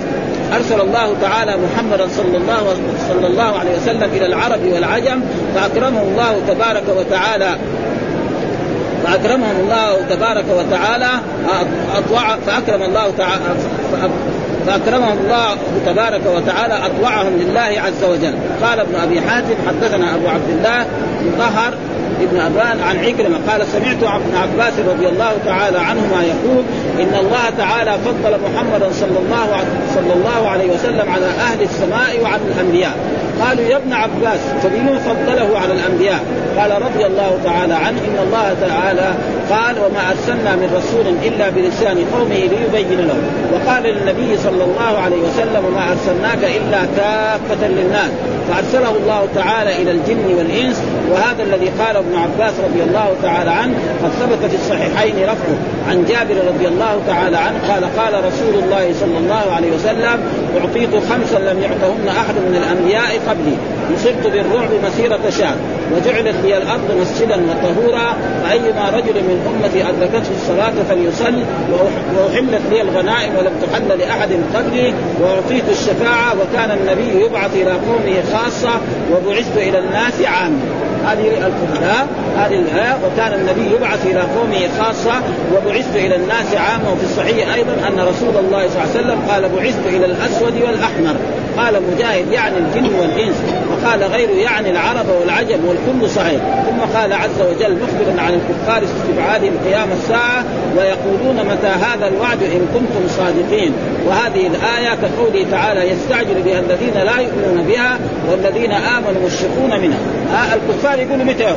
أرسل 0.56 0.80
الله 0.80 1.16
تعالى 1.22 1.56
محمدا 1.56 2.08
صلى 2.08 2.36
الله 2.36 2.76
صلى 3.08 3.26
الله 3.26 3.58
عليه 3.58 3.70
وسلم 3.76 4.10
إلى 4.16 4.26
العرب 4.26 4.60
والعجم 4.64 5.20
فأكرمه 5.54 6.02
الله 6.02 6.40
تبارك 6.48 6.84
وتعالى 6.96 7.56
فأكرمهم 9.04 9.56
الله 9.60 9.96
تبارك 10.10 10.44
وتعالى 10.50 11.10
اطوع 11.96 12.36
فأكرم 12.46 12.82
الله 12.82 13.12
تعالى 13.18 13.42
فأكرمهم 14.66 15.18
الله 15.24 15.56
تبارك 15.86 16.22
وتعالى 16.36 16.74
أطوعهم 16.86 17.36
لله 17.36 17.80
عز 17.80 18.04
وجل. 18.04 18.34
قال 18.62 18.80
ابن 18.80 18.94
أبي 18.94 19.20
حاتم 19.20 19.54
حدثنا 19.68 20.14
أبو 20.14 20.28
عبد 20.28 20.50
الله 20.50 20.86
مطهر 21.26 21.74
ابن 22.22 22.40
أبان 22.40 22.80
عن 22.80 22.96
عكرمة 23.04 23.38
قال 23.50 23.66
سمعت 23.66 24.02
ابن 24.02 24.36
عباس 24.36 24.72
رضي 24.78 25.08
الله 25.08 25.32
تعالى 25.46 25.78
عنهما 25.78 26.22
يقول 26.22 26.64
إن 26.98 27.14
الله 27.20 27.50
تعالى 27.58 27.98
فضل 28.04 28.38
محمدا 28.44 28.92
صلى 28.92 29.18
الله 29.18 29.64
صلى 29.94 30.12
الله 30.12 30.48
عليه 30.48 30.66
وسلم 30.72 31.10
على 31.10 31.26
أهل 31.26 31.62
السماء 31.62 32.20
وعلى 32.22 32.40
الأنبياء. 32.54 32.96
قالوا 33.42 33.64
يا 33.64 33.76
ابن 33.76 33.92
عباس 33.92 34.40
فبما 34.62 34.98
فضله 34.98 35.58
على 35.58 35.72
الأنبياء؟ 35.72 36.20
قال 36.58 36.82
رضي 36.82 37.06
الله 37.06 37.38
تعالى 37.44 37.74
عنه 37.74 37.98
إن 37.98 38.18
الله 38.26 38.56
تعالى 38.68 39.14
قال 39.50 39.74
وما 39.78 40.10
أرسلنا 40.10 40.56
من 40.56 40.68
رسول 40.76 41.14
إلا 41.22 41.48
بلسان 41.50 41.96
قومه 42.14 42.34
ليبين 42.34 43.00
لهم 43.06 43.22
وقال 43.52 43.82
للنبي 43.82 44.36
صلى 44.36 44.64
الله 44.64 44.98
عليه 45.04 45.16
وسلم 45.16 45.64
وما 45.64 45.90
أرسلناك 45.90 46.44
إلا 46.56 46.80
كافة 46.96 47.68
للناس 47.68 48.10
فأرسله 48.48 48.90
الله 48.90 49.28
تعالى 49.34 49.82
إلى 49.82 49.90
الجن 49.90 50.34
والإنس 50.38 50.82
وهذا 51.12 51.42
الذي 51.42 51.68
قال 51.68 51.96
ابن 51.96 52.14
عباس 52.16 52.54
رضي 52.64 52.82
الله 52.82 53.16
تعالى 53.22 53.50
عنه 53.50 53.74
قد 54.02 54.10
ثبت 54.10 54.50
في 54.50 54.56
الصحيحين 54.56 55.16
رفعه 55.22 55.56
عن 55.88 56.04
جابر 56.04 56.36
رضي 56.54 56.68
الله 56.68 57.00
تعالى 57.06 57.36
عنه 57.36 57.58
قال 57.68 57.84
قال 57.84 58.24
رسول 58.24 58.54
الله 58.64 58.94
صلى 59.00 59.18
الله 59.18 59.52
عليه 59.52 59.72
وسلم 59.72 60.20
أعطيت 60.60 60.90
خمسا 60.90 61.38
لم 61.38 61.62
يعطهن 61.62 62.08
أحد 62.08 62.34
من 62.34 62.56
الأنبياء 62.62 63.20
قبلي. 63.28 63.56
نصرت 63.94 64.26
بالرعب 64.26 64.70
مسيرة 64.84 65.30
شهر 65.30 65.56
وجعلت 65.94 66.36
لي 66.44 66.56
الأرض 66.56 66.90
مسجدا 67.00 67.36
وطهورا. 67.50 68.16
فأيما 68.44 68.90
رجل 68.90 69.14
من 69.14 69.36
أمتي 69.50 69.88
أدركته 69.88 70.30
الصلاة 70.36 70.72
فليصل. 70.88 71.34
وأحلت 72.16 72.62
لي 72.70 72.82
الغنائم 72.82 73.36
ولم 73.36 73.52
تحل 73.62 73.98
لأحد 73.98 74.30
قبلي. 74.54 74.94
وأعطيت 75.20 75.64
الشفاعة. 75.70 76.32
وكان 76.40 76.70
النبي 76.78 77.24
يبعث 77.24 77.54
إلى 77.54 77.70
قومه 77.70 78.22
خاصة. 78.32 78.80
وبعثت 79.12 79.56
إلى 79.56 79.78
الناس 79.78 80.20
عامة. 80.24 80.60
هذه 81.06 81.28
الكتاب 81.28 82.06
هذه 82.36 82.58
وكان 83.04 83.32
النبي 83.34 83.74
يبعث 83.74 84.06
إلى 84.06 84.20
قومه 84.20 84.68
خاصة 84.80 85.14
وبعثت 85.54 85.96
إلى 85.96 86.16
الناس 86.16 86.54
عامة 86.54 86.92
وفي 86.92 87.04
الصحيح 87.04 87.54
أيضا 87.54 87.72
أن 87.72 88.00
رسول 88.00 88.36
الله 88.44 88.68
صلى 88.68 88.82
الله 88.82 88.90
عليه 88.94 89.00
وسلم 89.00 89.18
قال 89.30 89.48
بعثت 89.48 89.86
إلى 89.86 90.06
الأسود 90.06 90.54
والأحمر. 90.62 91.16
قال 91.56 91.82
مجاهد 91.94 92.32
يعني 92.32 92.56
الجن 92.58 92.94
والإنس. 93.00 93.36
وقال 93.82 94.02
غيره 94.04 94.30
يعني 94.30 94.70
العرب 94.70 95.06
والعجم 95.20 95.58
والكل 95.64 96.10
صحيح 96.10 96.40
ثم 96.40 96.98
قال 96.98 97.12
عز 97.12 97.40
وجل 97.40 97.72
مخبرا 97.72 98.22
عن 98.22 98.34
الكفار 98.34 98.82
استبعادهم 98.84 99.52
قيام 99.64 99.88
الساعة 99.92 100.44
ويقولون 100.76 101.36
متى 101.46 101.66
هذا 101.66 102.08
الوعد 102.08 102.42
إن 102.42 102.66
كنتم 102.74 103.08
صادقين. 103.08 103.72
وهذه 104.06 104.46
الآية 104.46 104.94
كقوله 104.94 105.46
تعالى 105.50 105.90
يستعجل 105.90 106.42
بها 106.44 106.60
الذين 106.60 106.94
لا 106.94 107.20
يؤمنون 107.20 107.66
بها 107.66 107.98
والذين 108.30 108.72
آمنوا 108.72 109.26
مشفقون 109.26 109.80
منها. 109.80 109.98
ها 110.32 110.54
الكفار 110.54 110.98
يقولوا 110.98 111.24
متى؟ 111.24 111.56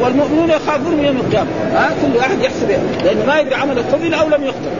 والمؤمنون 0.00 0.50
يخافون 0.50 0.94
من 0.96 1.04
يوم 1.04 1.16
القيامة. 1.16 1.48
ها 1.72 1.90
كل 2.02 2.16
واحد 2.16 2.40
يحسب 2.42 2.68
لأنه 3.04 3.24
ما 3.26 3.40
يدري 3.40 3.54
عمله 3.54 3.84
قبل 3.92 4.14
أو 4.14 4.28
لم 4.28 4.44
يقبل 4.44 4.70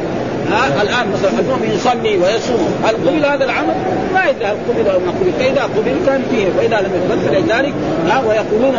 ها 0.54 0.82
الآن 0.82 1.12
مثلا 1.12 1.30
المؤمن 1.40 1.70
يصلي 1.74 2.16
ويصوم. 2.16 2.74
هل 2.84 2.94
قبل 2.94 3.24
هذا 3.24 3.44
العمل؟ 3.44 3.74
ما 4.14 4.24
يدري 4.30 4.44
هل 4.44 4.56
قبل 4.68 4.88
أو 4.90 4.98
ما 5.00 5.10
قبل. 5.10 5.32
فإذا 5.38 5.62
قبل 5.62 5.94
كان 6.06 6.22
فيه 6.30 6.46
وإذا 6.58 6.76
لم 6.80 6.90
يقبل 6.94 7.20
فلذلك 7.20 7.74
ها 8.08 8.22
ويقولون 8.28 8.74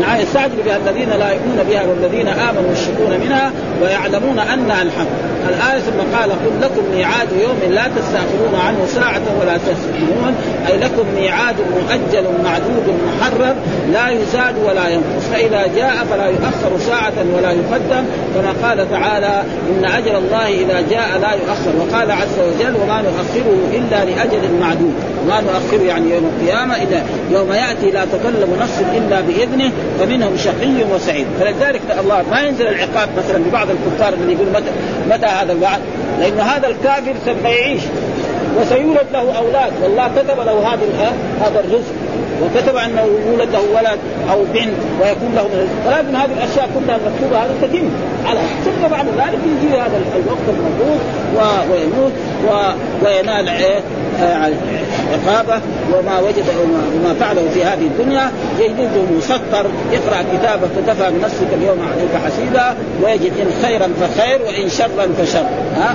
نعم 0.00 0.20
يستعجل 0.20 0.62
بها 0.66 0.76
الذين 0.76 1.08
لا 1.08 1.30
يؤمنون 1.30 1.64
بها 1.70 1.82
والذين 1.86 2.28
آمنوا 2.28 2.72
يشركون 2.72 3.20
منها 3.20 3.52
ويعلمون 3.82 4.38
أنها 4.38 4.82
الحق. 4.82 5.31
الآية 5.48 5.80
ثم 5.80 6.16
قال 6.16 6.30
قل 6.30 6.60
لكم 6.62 6.82
ميعاد 6.94 7.28
يوم 7.32 7.72
لا 7.74 7.82
تستأخرون 7.96 8.54
عنه 8.66 8.86
ساعة 8.86 9.22
ولا 9.40 9.56
تستأخرون 9.56 10.34
أي 10.68 10.76
لكم 10.78 11.06
ميعاد 11.16 11.56
مؤجل 11.74 12.24
معدود 12.44 12.86
محرر 13.06 13.54
لا 13.92 14.08
يزاد 14.08 14.54
ولا 14.64 14.88
ينقص. 14.88 15.24
فإذا 15.32 15.66
جاء 15.76 15.94
فلا 16.10 16.26
يؤخر 16.26 16.78
ساعة 16.78 17.12
ولا 17.36 17.50
يقدم. 17.50 18.04
كما 18.34 18.68
قال 18.68 18.90
تعالى 18.90 19.42
إن 19.70 19.84
أجل 19.84 20.16
الله 20.16 20.46
إذا 20.48 20.80
جاء 20.90 21.18
لا 21.20 21.32
يؤخر. 21.32 21.72
وقال 21.80 22.10
عز 22.10 22.38
وجل 22.38 22.74
وما 22.82 23.02
نؤخره 23.02 23.58
إلا 23.72 24.04
لأجل 24.04 24.42
معدود. 24.60 24.94
وما 25.24 25.40
نؤخره 25.40 25.86
يعني 25.86 26.10
يوم 26.10 26.30
القيامة 26.34 26.82
إلا 26.82 27.02
يوم 27.30 27.52
يأتي 27.52 27.90
لا 27.90 28.04
تكلم 28.04 28.56
نفس 28.60 28.82
إلا 28.96 29.20
بإذنه 29.20 29.70
فمنهم 30.00 30.36
شقي 30.36 30.94
وسعيد. 30.94 31.26
فلذلك 31.40 31.80
الله 32.00 32.24
ما 32.30 32.40
ينزل 32.42 32.66
العقاب 32.66 33.08
مثلا 33.18 33.38
لبعض 33.38 33.66
الكفار 33.70 34.12
اللي 34.14 34.32
يقول 34.32 34.46
متى 35.10 35.26
هذا 35.32 35.52
الوعد؟ 35.52 35.80
لأن 36.20 36.40
هذا 36.40 36.68
الكافر 36.68 37.14
سوف 37.26 37.44
يعيش 37.44 37.82
وسيولد 38.60 39.06
له 39.12 39.36
أولاد 39.36 39.72
والله 39.82 40.08
كتب 40.16 40.40
له 40.40 40.72
هذا 40.72 41.12
هذا 41.40 41.60
الرزق 41.60 42.01
وكتب 42.42 42.76
انه 42.76 43.08
يولد 43.26 43.50
له 43.52 43.60
ولد 43.60 43.98
أو 44.30 44.44
بنت 44.54 44.78
ويكون 45.00 45.32
له 45.36 45.66
ولكن 45.86 46.16
هذه 46.16 46.32
الأشياء 46.32 46.68
كلها 46.74 46.96
المكتوبه 46.96 47.44
هذه 47.44 47.50
تتم. 47.62 47.88
على 48.26 48.40
ثم 48.64 48.88
بعد 48.88 49.06
ذلك 49.06 49.38
يجي 49.46 49.80
هذا 49.80 50.00
الوقت 50.16 50.46
الموجود 50.48 51.00
ويموت 51.70 52.12
وينال 53.04 53.48
عقابه 55.12 55.60
وما 55.92 56.18
وجد 56.20 56.44
وما 56.94 57.14
فعله 57.20 57.48
في 57.54 57.64
هذه 57.64 57.86
الدنيا. 57.86 58.30
يجده 58.58 59.02
مسطر 59.16 59.66
اقرا 59.92 60.22
كتابك 60.32 60.68
كتفى 60.76 61.10
بنفسك 61.10 61.46
اليوم 61.52 61.78
عليك 61.92 62.24
حسيبا 62.26 62.74
ويجد 63.02 63.32
إن 63.40 63.62
خيرا 63.62 63.88
فخير 64.00 64.42
وإن 64.42 64.68
شرا 64.68 65.08
فشر. 65.18 65.44
ها؟ 65.76 65.94